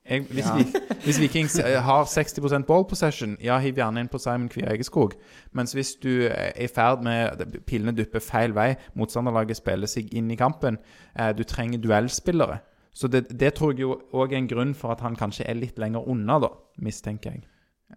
[0.09, 0.55] Jeg, hvis, Ja.
[0.57, 0.63] vi,
[1.05, 5.13] hvis Vikings har 60 ball possession, ja, hiv gjerne inn på Simon Kvia Egeskog.
[5.55, 10.29] Mens hvis du er i ferd med Pillene dupper feil vei, motstanderlaget spiller seg inn
[10.31, 10.77] i kampen,
[11.15, 12.59] eh, du trenger duellspillere.
[12.93, 15.55] Så det, det tror jeg jo òg er en grunn for at han kanskje er
[15.57, 16.51] litt lenger unna, da,
[16.83, 17.45] mistenker jeg.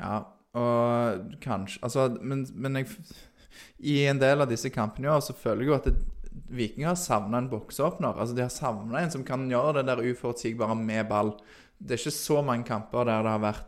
[0.00, 0.22] Ja,
[0.56, 2.86] og kanskje Altså, men, men jeg
[3.78, 5.96] I en del av disse kampene i år så føler jeg jo at det,
[6.52, 8.12] Viking har savna en bokseåpner.
[8.20, 11.30] Altså, de har savna en som kan gjøre det der uforutsigbare med ball.
[11.78, 13.64] Det er ikke så mange kamper der det har vært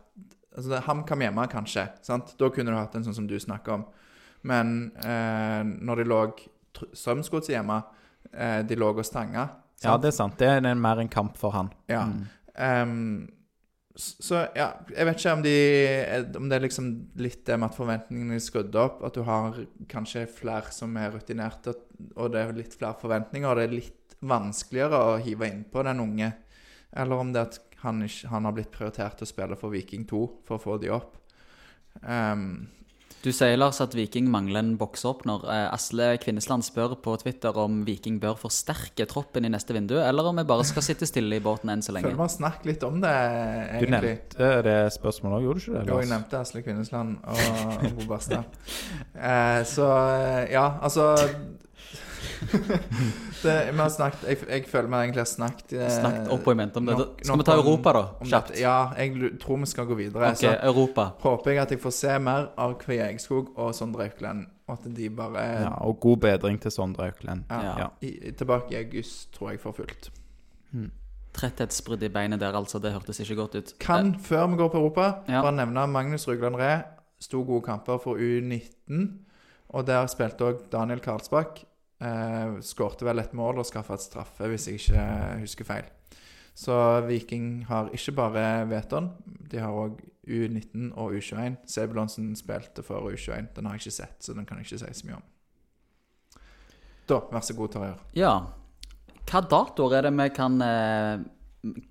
[0.57, 1.83] Altså, det HamKam hjemme, kanskje.
[2.03, 2.33] sant?
[2.37, 3.83] Da kunne du hatt en sånn som du snakker om.
[4.43, 6.17] Men eh, når de lå
[6.73, 7.77] tr- Strømsgodset hjemme,
[8.33, 9.45] eh, de lå og stanga.
[9.83, 10.37] Ja, det er sant.
[10.41, 11.69] Det er en- mer en kamp for han.
[11.87, 12.01] Ja.
[12.07, 12.25] Mm.
[12.57, 13.29] Um,
[13.95, 16.89] så ja, jeg vet ikke om, de, om det er liksom
[17.19, 19.01] litt det med at forventningene er skrudd opp.
[19.03, 19.53] At du har
[19.91, 21.73] kanskje flere som er rutinerte,
[22.17, 23.47] og det er litt flere forventninger.
[23.49, 26.33] Og det er litt vanskeligere å hive innpå den unge.
[26.95, 29.73] Eller om det er at han, ikke, han har blitt prioritert til å spille for
[29.73, 31.15] Viking 2 for å få de opp.
[32.03, 32.67] Um,
[33.19, 35.41] Du sier, Lars, at Viking mangler en bokseåpner.
[35.51, 40.29] Eh, Asle Kvinnesland spør på Twitter om Viking bør forsterke troppen i neste vindu, eller
[40.29, 42.15] om vi bare skal sitte stille i båten enn så føler lenge.
[42.15, 43.89] vi har snakket litt om det, egentlig.
[43.89, 45.81] Du nevnte det spørsmålet òg, gjorde du ikke det?
[45.81, 45.91] Lars?
[45.91, 47.43] Jo, jeg nevnte Asle Kvinnesland og,
[47.89, 48.43] og Bo Barstad.
[49.19, 49.83] Eh, så
[50.15, 51.09] eh, ja, altså
[53.43, 56.53] det, Vi har snakket Jeg, jeg føler vi egentlig har snakket eh, Snakket opp og
[56.53, 56.95] i mente om det.
[56.97, 58.03] nok- Skal vi ta Europa, da?
[58.25, 58.53] Kjapt.
[58.59, 60.31] Ja, jeg tror vi skal gå videre.
[60.31, 61.09] Ok, Så Europa.
[61.21, 64.45] håper jeg at jeg får se mer av Kvei Egskog og Sondre Aukland.
[64.67, 67.43] og at de bare Ja, og god bedring til Sondre Aukland.
[67.49, 67.87] ja, Ja.
[68.01, 70.09] i, tilbake i august, tror jeg, for fullt.
[71.33, 72.79] Tretthetsbrudd i beinet der, altså.
[72.81, 73.73] Det hørtes ikke godt ut.
[73.79, 75.41] Kan, før vi går på Europa, Ja.
[75.41, 76.81] bare nevne Magnus Rugland Ree.
[77.21, 79.19] Sto gode kamper for U19.
[79.69, 81.63] Og der spilte òg Daniel Karlsbakk.
[81.99, 85.07] Eh, Skårte vel et mål og skaffa et straffe, hvis jeg ikke
[85.41, 85.89] husker feil.
[86.59, 86.75] Så
[87.07, 89.11] Viking har ikke bare Veton,
[89.51, 91.57] de har òg U19 og U21.
[91.67, 93.51] Sebulonsen spilte for U21.
[93.55, 95.27] Den har jeg ikke sett, så den kan jeg ikke si så mye om.
[97.09, 97.93] Da, vær så god, Tarjei.
[98.19, 98.33] Ja.
[99.29, 101.21] Hva datoer er det vi kan eh,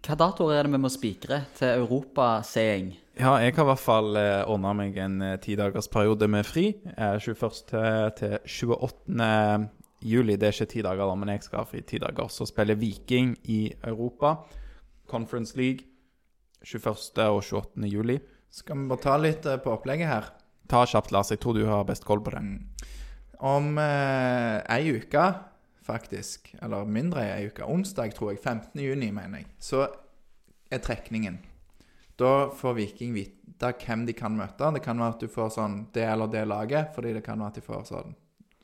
[0.05, 2.93] Hva datoer er det vi må spikre til europaseing?
[3.19, 6.69] Ja, jeg har i hvert fall eh, ordna meg en eh, tidagersperiode med fri.
[6.95, 7.59] Eh, 21.
[7.73, 9.33] til, til 28.
[10.01, 10.37] juli.
[10.37, 12.31] Det er ikke ti dager, da, men jeg skal ha fri ti dager.
[12.33, 14.37] Så spiller Viking i Europa.
[15.09, 15.87] Conference League
[16.65, 17.29] 21.
[17.29, 17.89] og 28.
[17.89, 18.19] juli.
[18.51, 20.31] Skal vi bare ta litt eh, på opplegget her?
[20.69, 21.33] Ta kjapt, Lars.
[21.33, 22.43] Jeg tror du har best koll på det.
[22.45, 22.89] Mm.
[23.49, 25.27] Om eh, ei uke,
[25.87, 28.81] faktisk, eller mindre ei uke, onsdag tror jeg, 15.
[28.83, 29.87] juni, mener jeg, så
[30.69, 31.39] er trekningen.
[32.19, 34.73] Da får Viking vite hvem de kan møte.
[34.75, 37.55] Det kan være at du får sånn det eller det laget, fordi det kan være
[37.55, 38.17] at de får sånn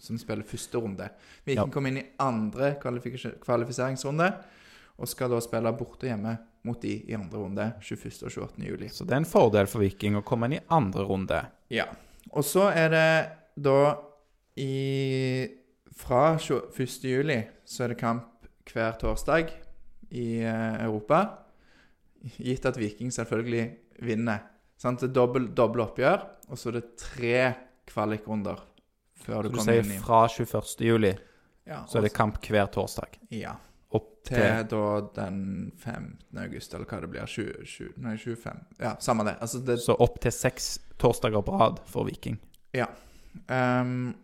[0.05, 1.09] som spiller første runde.
[1.47, 1.73] Viking Ja.
[1.73, 4.29] kommer inn i andre kvalifiseringsrunde,
[4.99, 8.23] og skal da spille borte hjemme mot de i andre runde 21.
[8.25, 8.65] og 28.
[8.69, 8.89] juli.
[8.89, 11.41] Så det er en fordel for Viking å komme inn i andre runde.
[11.75, 11.89] Ja.
[12.33, 13.31] Og så er det
[13.61, 13.97] da
[14.57, 15.49] i
[15.95, 17.05] Fra 1.
[17.07, 19.53] juli så er det kamp hver torsdag
[20.11, 21.21] i eh, Europa.
[22.41, 23.69] Gitt at Viking selvfølgelig
[24.03, 24.41] vinner.
[24.81, 25.01] Sant?
[25.01, 27.37] Det er dobbelt, oppgjør, og så er det tre
[27.87, 28.59] kvalikrunder
[29.25, 30.75] før Så du du sier inn i fra 21.
[30.87, 31.15] juli,
[31.69, 33.19] ja, så er det kamp hver torsdag.
[33.35, 33.57] Ja.
[33.95, 36.17] Opp Til til da den 15.
[36.43, 37.27] august, eller hva det blir.
[37.31, 38.65] 20, 20, nei, 25.
[38.81, 39.37] Ja, samme det.
[39.41, 42.41] Altså det Så opp til seks torsdager på rad for Viking.
[43.49, 44.15] ehm,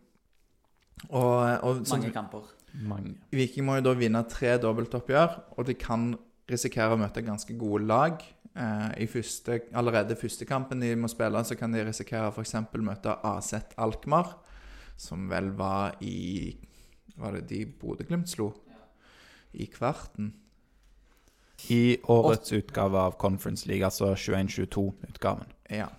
[1.09, 2.51] og, og så, Mange kamper.
[2.87, 3.15] Mange.
[3.35, 6.13] Viking må jo da vinne tre dobbeltoppgjør, og de kan
[6.51, 8.23] risikere å møte ganske gode lag.
[8.51, 12.57] Eh, i første, allerede første kampen de må spille, så kan de risikere f.eks.
[12.83, 14.35] møte AZ Alkmaar,
[15.01, 16.57] som vel var i
[17.21, 18.53] Var det de Bodø-Glimt slo?
[19.53, 20.33] I kvarten.
[21.69, 25.51] I årets utgave av Conference League, altså 21-22-utgaven.
[25.69, 25.91] Ja.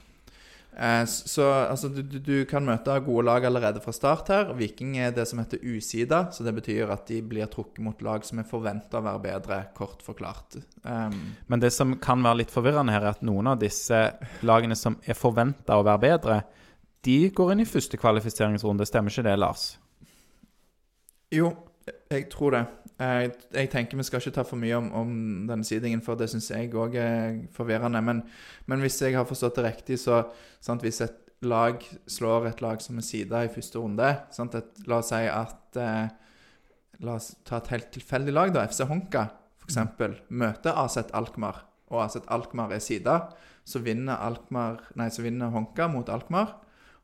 [0.77, 4.53] Eh, så altså, du, du, du kan møte gode lag allerede fra start her.
[4.57, 8.25] Viking er det som heter usida, så det betyr at de blir trukket mot lag
[8.25, 10.61] som er forventa å være bedre, kort forklart.
[10.85, 14.01] Um, Men det som kan være litt forvirrende her, er at noen av disse
[14.47, 16.41] lagene som er forventa å være bedre,
[17.05, 18.85] de går inn i første kvalifiseringsrunde.
[18.85, 19.65] Stemmer ikke det, Lars?
[21.33, 21.53] Jo,
[22.11, 22.65] jeg tror det.
[23.01, 25.11] Jeg, jeg tenker vi skal ikke ta for mye om, om
[25.49, 28.01] denne sidingen, for det syns jeg òg er forvirrende.
[28.05, 28.21] Men,
[28.69, 30.23] men hvis jeg har forstått det riktig, så
[30.61, 34.57] sant, hvis et lag slår et lag som er sida i første runde sant?
[34.59, 36.11] Et, La oss si at eh,
[37.01, 38.67] La oss ta et helt tilfeldig lag, da.
[38.69, 39.25] FC Honka
[39.61, 39.77] f.eks.
[40.29, 43.17] møter AZ Alkmaar, og AZ Alkmaar er sida.
[43.65, 46.59] Så vinner, Alkmaar, nei, så vinner Honka mot Alkmaar.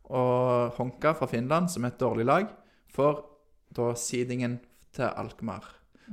[0.07, 2.51] Og Honka fra Finland, som er et dårlig lag,
[2.93, 3.19] får
[3.75, 4.59] da seedingen
[4.95, 5.65] til Alkmaar.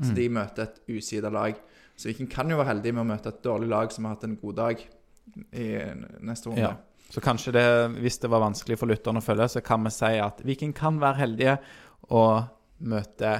[0.02, 1.54] Så de møter et usida lag.
[1.94, 4.26] Så Viking kan jo være heldig med å møte et dårlig lag som har hatt
[4.26, 4.82] en god dag
[5.54, 5.68] i
[6.26, 6.64] neste runde.
[6.64, 6.74] Ja.
[7.14, 7.66] Så kanskje det,
[8.02, 10.98] hvis det var vanskelig for lytterne å følge, så kan vi si at Viking kan
[10.98, 11.56] være heldige
[12.10, 12.48] og
[12.90, 13.36] møte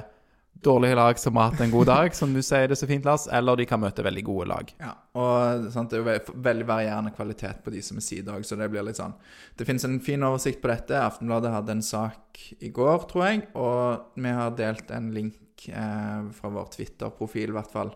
[0.63, 3.27] dårlige lag som har hatt en god dag, som du sier det så fint, Lars,
[3.27, 4.71] eller de kan møte veldig gode lag.
[4.81, 8.45] Ja, og sant, det er jo veldig varierende kvalitet på de som er side òg,
[8.47, 9.13] så det blir litt sånn
[9.57, 10.97] Det finnes en fin oversikt på dette.
[10.97, 16.25] Aftenbladet hadde en sak i går, tror jeg, og vi har delt en link eh,
[16.39, 17.93] fra vår Twitter-profil, i hvert fall,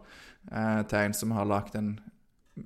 [0.51, 1.97] eh, til en som har lagd en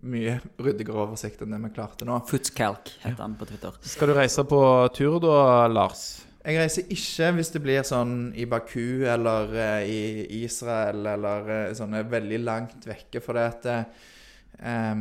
[0.02, 2.18] mye ryddigere oversikt enn det vi klarte nå.
[2.30, 3.76] Footscalc heter han på Twitter.
[3.86, 4.62] Skal du reise på
[4.96, 6.24] tur da, Lars?
[6.44, 11.76] Jeg reiser ikke hvis det blir sånn i Baku eller uh, i Israel eller uh,
[11.78, 14.98] sånne veldig langt vekke, for det at eh,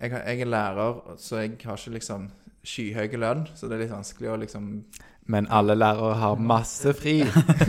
[0.00, 2.26] jeg, jeg er lærer, så jeg har ikke liksom
[2.66, 4.66] skyhøy lønn, så det er litt vanskelig å liksom
[5.26, 7.16] Men alle lærere har masse fri.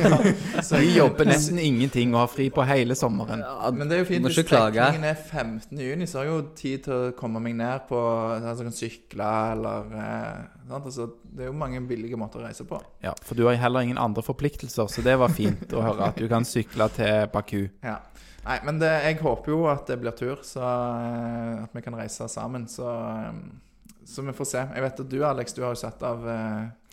[0.68, 3.41] så De jobber nesten ingenting og har fri på hele sommeren.
[3.74, 5.80] Men det er jo fint hvis trekningen er 15.
[5.82, 7.97] juni, så har jeg jo tid til å komme meg ned på
[8.38, 10.86] Altså kan sykle eller eh, sant?
[10.86, 12.80] Altså, Det er jo mange billige måter å reise på.
[13.03, 16.22] Ja, For du har heller ingen andre forpliktelser, så det var fint å høre at
[16.22, 17.68] du kan sykle til Baku.
[17.86, 17.99] Ja.
[18.47, 21.97] Nei, men det, jeg håper jo at det blir tur, så eh, at vi kan
[21.99, 22.68] reise sammen.
[22.72, 24.62] Så, eh, så vi får se.
[24.76, 26.86] Jeg vet at du, Alex, du har jo satt av eh,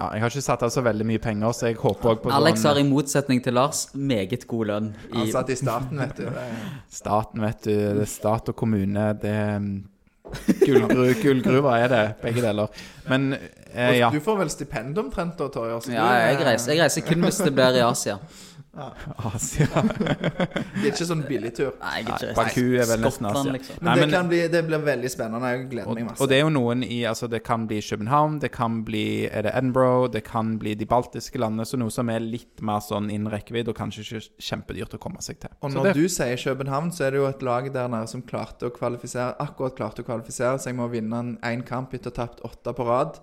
[0.00, 2.32] Ja, Jeg har ikke satt av så veldig mye penger, så jeg håper òg på
[2.32, 4.86] Alex har sånn i motsetning til Lars meget god lønn.
[5.10, 6.30] I, ansatt i staten, vet du.
[7.00, 7.74] Staten, vet du.
[7.98, 9.10] Det er stat og kommune.
[9.20, 9.66] Det er
[10.62, 12.72] Gullgru, Gullgruva er det, begge deler.
[13.10, 14.08] Men eh, ja.
[14.14, 15.80] Du får vel stipend omtrent da, Torje?
[15.92, 18.16] ja, jeg reiser, jeg reiser kun hvis det blir i Asia.
[19.34, 19.66] Asia.
[19.66, 21.24] Det er ikke sånn.
[21.26, 21.40] Nei,
[22.06, 23.54] jeg er Baku er vel nesten Asia.
[23.56, 23.80] liksom.
[23.82, 25.50] Men, det, kan bli, det blir veldig spennende.
[25.50, 26.22] Jeg gleder Og, meg masse.
[26.22, 29.48] og det er jo noen i Altså, det kan bli København, det kan bli Er
[29.48, 33.10] det Edinburgh, det kan bli de baltiske landene, så noe som er litt mer sånn
[33.10, 35.52] innen rekkevidde, og kanskje ikke kjempedyrt å komme seg til.
[35.60, 38.12] Og Så når det, du sier København, så er det jo et lag der nede
[38.12, 42.12] som klarte å kvalifisere akkurat klarte å kvalifisere seg med å vinne én kamp etter
[42.12, 43.18] å ha tapt åtte på rad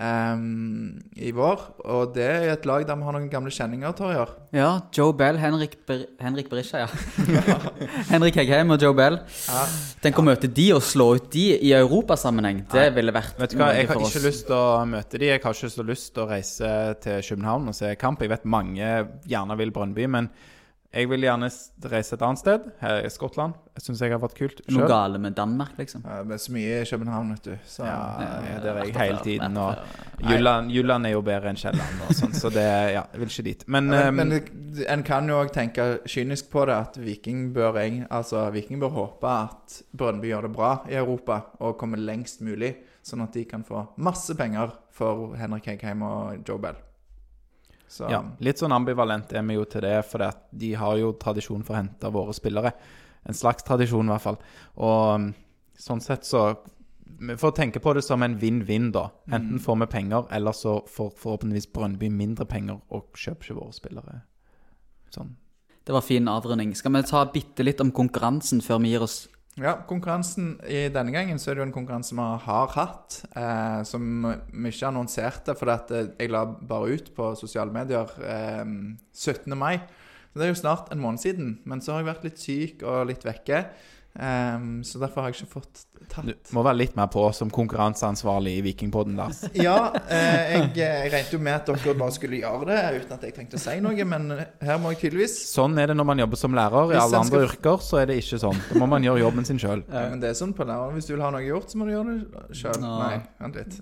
[0.00, 1.62] ehm, i vår.
[1.84, 4.32] Og det er et lag der vi har noen gamle kjenninger, Torjer.
[4.56, 6.88] Ja, Joe Bell, Henrik, Ber Henrik Berisha, ja.
[8.12, 9.20] Henrik Heggheim og Joe Bell.
[10.04, 12.64] Tenk å møte de og slå ut de i europasammenheng.
[12.72, 15.42] Det ville vært vet du hva, jeg har ikke lyst til å møte de, jeg
[15.44, 18.22] har ikke så lyst til å reise til København og se kamp.
[18.24, 18.92] Jeg vet mange
[19.28, 20.30] gjerne vil Brønnby, men
[20.88, 21.50] jeg vil gjerne
[21.92, 23.52] reise et annet sted, her i Skottland.
[23.76, 24.88] Jeg syns jeg har vært kult Noe sjøl.
[24.88, 26.00] gale med Danmark, liksom.
[26.08, 27.58] Ja, er så mye i København, vet du.
[27.68, 29.56] Så, Ja, jeg er der jeg hele tiden.
[29.60, 29.76] Og.
[30.24, 33.66] Jylland, Jylland er jo bedre enn Kielland sånn, så det Ja, jeg vil ikke dit.
[33.68, 37.52] Men, ja, men um, men en kan jo òg tenke kynisk på det, at Viking
[37.52, 37.76] bør,
[38.08, 42.78] altså, Viking bør håpe at Brønnby gjør det bra i Europa og kommer lengst mulig,
[43.04, 46.80] sånn at de kan få masse penger for Henrik Heggheim og Joe Bell.
[47.88, 51.64] Så Ja, litt sånn ambivalent er vi jo til det, for de har jo tradisjon
[51.64, 52.74] for å hente våre spillere.
[53.24, 54.38] En slags tradisjon, i hvert fall.
[54.76, 55.30] Og um,
[55.78, 56.50] sånn sett så
[57.18, 59.08] Vi får tenke på det som en vinn-vinn, da.
[59.32, 63.74] Enten får vi penger, eller så får forhåpentligvis Brønnby mindre penger og kjøper ikke våre
[63.74, 64.18] spillere.
[65.10, 65.32] Sånn.
[65.88, 66.74] Det var fin avrunding.
[66.76, 69.22] Skal vi ta bitte litt om konkurransen før vi gir oss
[69.58, 73.80] Ja, konkurransen i denne gangen så er det jo en konkurranse vi har hatt, eh,
[73.88, 78.62] som vi ikke annonserte, for at eh, jeg la bare ut på sosiale medier eh,
[79.10, 79.56] 17.
[79.58, 79.80] mai.
[80.30, 82.84] Så det er jo snart en måned siden, men så har jeg vært litt syk
[82.86, 83.64] og litt vekke,
[84.18, 87.50] eh, så derfor har jeg ikke fått tatt Du må være litt mer på som
[87.52, 89.42] konkurranseansvarlig i Vikingpodden, Lars.
[89.66, 93.26] Ja, eh, jeg, jeg regnet jo med at dere bare skulle gjøre det uten at
[93.28, 94.28] jeg trengte å si noe, men
[94.64, 96.94] her må jeg tydeligvis Sånn er det når man jobber som lærer.
[96.94, 98.58] I alle andre skal- yrker så er det ikke sånn.
[98.70, 99.82] Da må man gjøre jobben sin sjøl.
[99.88, 100.94] Ja, men det er sånn på læreren.
[100.98, 102.16] Hvis du vil ha noe gjort, så må du gjøre
[102.48, 102.80] det sjøl.
[102.84, 103.78] Nei, vent litt.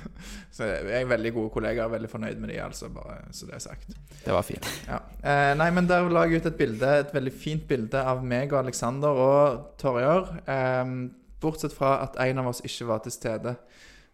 [0.60, 3.62] så jeg er veldig gode kollegaer, veldig fornøyd med de, altså, bare så det er
[3.64, 3.94] sagt.
[4.24, 4.66] Det var fint.
[4.88, 4.98] Ja.
[5.24, 8.52] Eh, nei, men der la jeg ut et bilde, et veldig fint bilde av meg
[8.52, 10.28] og Aleksander og Torjer.
[10.44, 10.92] Eh,
[11.40, 13.56] bortsett fra at en av oss ikke var til stede.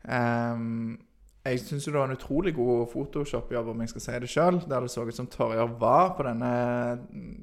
[0.07, 0.63] Eh,
[1.47, 4.87] jeg syns det var en utrolig god Photoshop-jobb, om jeg skal si det sjøl, der
[4.87, 6.53] det så ut som Torjer var på denne,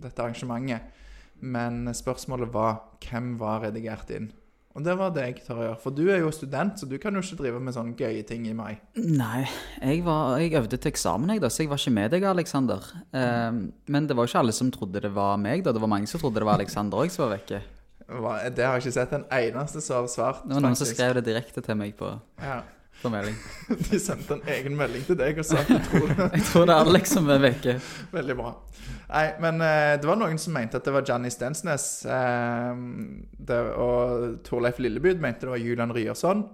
[0.04, 1.02] dette arrangementet.
[1.44, 4.32] Men spørsmålet var hvem var redigert inn?
[4.74, 7.38] Og det var deg, gjøre, For du er jo student, så du kan jo ikke
[7.44, 8.80] drive med sånne gøye ting i mai.
[8.98, 9.44] Nei,
[9.78, 12.88] jeg, var, jeg øvde til eksamen, jeg, da, så jeg var ikke med deg, Aleksander.
[13.14, 13.60] Eh,
[13.94, 15.76] men det var jo ikke alle som trodde det var meg, da.
[15.76, 17.62] Det var mange som trodde det var Aleksander òg som var vekke.
[18.04, 20.42] Det har jeg ikke sett en eneste som har svart.
[20.44, 22.10] Det var noen som skrev det direkte til meg på
[22.42, 22.64] Ja.
[23.04, 23.36] På melding.
[23.90, 26.28] De sendte en egen melding til deg og sa de tror det.
[26.38, 27.78] Jeg tror det er Alex som er vekke.
[28.16, 28.54] Veldig bra.
[29.14, 31.88] Nei, men eh, det var noen som mente at det var Johnny Stensnes.
[32.10, 32.84] Eh,
[33.50, 36.46] det, og Torleif Lillebud mente det var Julian Ryerson.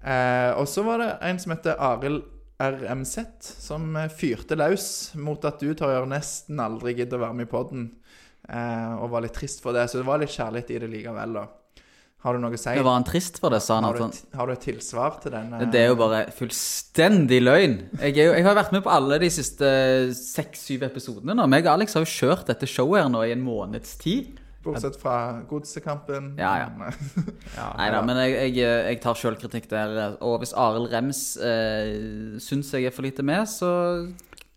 [0.00, 2.22] Eh, og så var det en som heter Arild
[2.60, 7.48] RMZ, som eh, fyrte løs mot at du, Torjør, nesten aldri gidder å være med
[7.48, 7.88] i poden.
[8.48, 9.86] Eh, og var litt trist for det.
[9.88, 11.46] Så det var litt kjærlighet i det likevel, da.
[12.20, 12.72] Har du noe å si?
[12.76, 13.86] Det var han trist for det, sa han.
[13.88, 15.54] har, du har du et tilsvar til den?
[15.56, 17.78] eh, det er jo bare fullstendig løgn.
[17.96, 19.70] Jeg, er jo, jeg har vært med på alle de siste
[20.18, 21.48] seks-syv episodene nå.
[21.48, 24.36] Meg og Alex har jo kjørt dette showet her nå i en måneds tid.
[24.60, 25.14] Bortsett fra
[25.48, 26.34] godsekampen.
[26.36, 26.90] Ja, ja.
[27.80, 30.18] Nei da, men jeg, jeg, jeg tar sjølkritikk der.
[30.20, 33.70] Og hvis Arild Rems eh, syns jeg er for lite med, så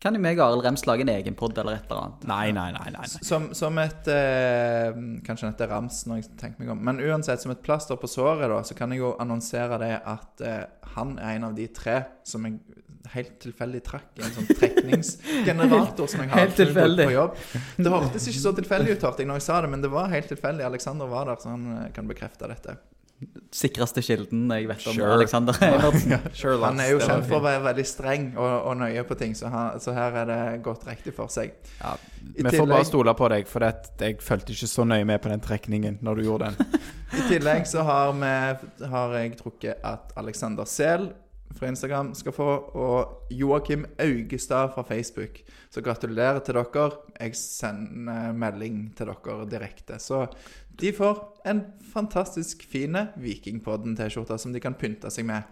[0.04, 2.28] kan jo meg og Arild Rems lage en egen pod eller et eller annet.
[2.28, 2.90] Nei, nei, nei.
[2.98, 3.08] nei.
[3.24, 4.92] Som, som et eh,
[5.24, 6.84] Kanskje dette er rams når jeg tenker meg om.
[6.84, 10.44] Men uansett, som et plaster på såret, da, så kan jeg jo annonsere det at
[10.44, 10.64] eh,
[10.98, 12.60] han er en av de tre som jeg
[13.14, 17.36] helt tilfeldig trakk i en sånn trekningsgenerator som jeg har Helt på jobb.
[17.76, 20.12] Det hørtes ikke så tilfeldig ut, hørte jeg når jeg sa det, men det var
[20.14, 20.66] helt tilfeldig.
[20.68, 22.78] Alexander var der, så han eh, kan bekrefte dette.
[23.54, 25.12] Sikreste kilden jeg vet om Sure.
[25.18, 26.16] Alexander Eilertsen.
[26.40, 29.36] Sure, Han er jo kjent for å være veldig streng og, og nøye på ting,
[29.38, 31.54] så, han, så her er det gått riktig for seg.
[31.80, 35.08] Ja, vi vi får bare stole på deg, for det, jeg fulgte ikke så nøye
[35.08, 36.80] med på den trekningen når du gjorde den.
[37.14, 41.12] I tillegg så har, vi, har jeg trukket at Alexander Sehl
[41.58, 45.42] fra Instagram skal få, og Joakim Augestad fra Facebook.
[45.70, 46.90] Så gratulerer til dere.
[47.20, 50.00] Jeg sender melding til dere direkte.
[50.00, 50.26] Så
[50.80, 55.44] de får en fantastisk fine Vikingpodden-T-skjorte som de kan pynte seg med.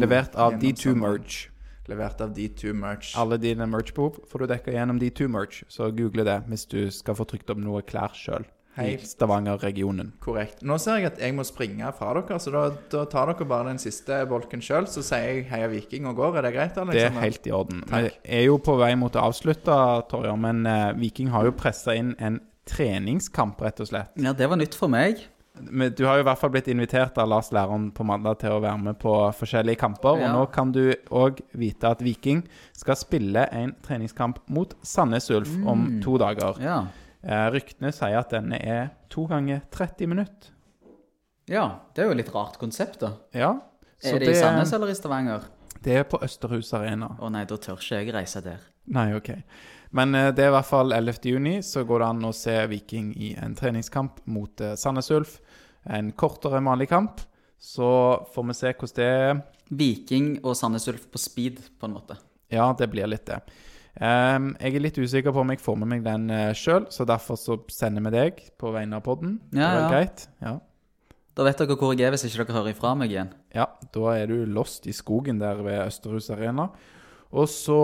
[0.00, 1.18] Levert av D2 sommeren.
[1.18, 1.48] Merch.
[1.90, 3.16] Levert av D2 Merch.
[3.18, 7.16] Alle dine merch-behov får du dekka gjennom D2 Merch, så google det hvis du skal
[7.18, 8.46] få trykt opp noe klær sjøl.
[8.78, 8.96] I.
[9.02, 10.12] Stavanger-regionen.
[10.22, 10.62] Korrekt.
[10.62, 12.62] Nå ser jeg at jeg må springe fra dere, så da,
[12.92, 14.86] da tar dere bare den siste bolken sjøl.
[14.88, 16.38] Så sier jeg heia Viking og går.
[16.38, 17.82] Er det greit, Det er helt i orden.
[17.86, 18.20] Vi Takk.
[18.24, 19.76] er jo på vei mot å avslutte,
[20.08, 22.40] Torjer, men eh, Viking har jo pressa inn en
[22.70, 24.10] treningskamp, rett og slett.
[24.22, 25.26] Ja, det var nytt for meg.
[25.60, 28.54] Men Du har jo i hvert fall blitt invitert av Lars Læron på mandag til
[28.54, 30.20] å være med på forskjellige kamper.
[30.22, 30.30] Ja.
[30.30, 35.50] Og nå kan du òg vite at Viking skal spille en treningskamp mot Sandnes Ulf
[35.66, 36.02] om Mm.
[36.06, 36.56] to dager.
[36.62, 36.78] Ja.
[37.22, 40.52] Eh, ryktene sier at denne er to ganger 30 minutter.
[41.48, 41.66] ja.
[41.94, 43.12] Det er jo et litt rart konsept, da.
[43.34, 43.58] Ja.
[44.00, 45.44] så er det, i Sandnes eller i Stavanger?
[45.82, 47.16] Det er på Østerhus Arena.
[47.20, 48.60] Å nei, da tør ikke jeg reise der.
[48.86, 49.30] Nei, ok.
[49.96, 51.18] Men eh, det er i hvert fall 11.
[51.28, 55.40] juni, så går det an å se Viking i en treningskamp mot eh, Sandnes Ulf.
[55.84, 57.20] En kortere enn vanlig kamp.
[57.60, 57.88] Så
[58.32, 59.40] får vi se hvordan det er.
[59.70, 62.16] Viking og Sandnes Ulf på speed, på en måte.
[62.50, 63.42] Ja, det blir litt det.
[63.98, 67.06] Ehm, jeg er litt usikker på om jeg får med meg den uh, sjøl, så
[67.08, 69.40] derfor så sender vi deg på vegne av podden.
[69.50, 70.26] Ja, det er greit?
[70.44, 70.54] Ja.
[71.34, 73.34] Da vet dere hvor jeg er hvis ikke dere hører ifra meg igjen.
[73.54, 76.70] ja, da er du lost i skogen der ved Østerhus Arena.
[77.30, 77.78] Og så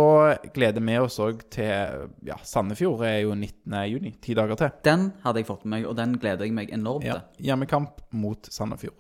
[0.55, 3.77] gleder vi oss òg til Ja, Sandefjord er jo 19.
[3.93, 4.73] juni, ti dager til.
[4.83, 7.15] Den hadde jeg fått med meg, og den gleder jeg meg enormt til.
[7.15, 7.53] Ja.
[7.53, 8.99] Hjemmekamp mot Sandefjord.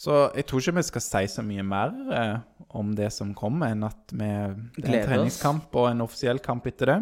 [0.00, 2.36] Så jeg tror ikke vi skal si så mye mer eh,
[2.78, 5.08] om det som kommer, enn at vi, det er Gleder en oss.
[5.10, 6.98] treningskamp og en offisiell kamp etter det.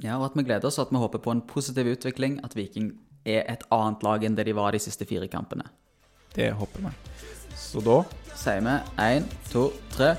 [0.00, 2.38] Ja, og at vi gleder oss, og at vi håper på en positiv utvikling.
[2.46, 2.94] At Viking
[3.28, 5.68] er et annet lag enn det de var de siste fire kampene.
[6.32, 6.94] Det håper vi.
[7.60, 8.00] Så da
[8.40, 10.14] Sier vi én, to, tre.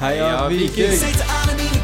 [0.00, 1.77] Heia Viking!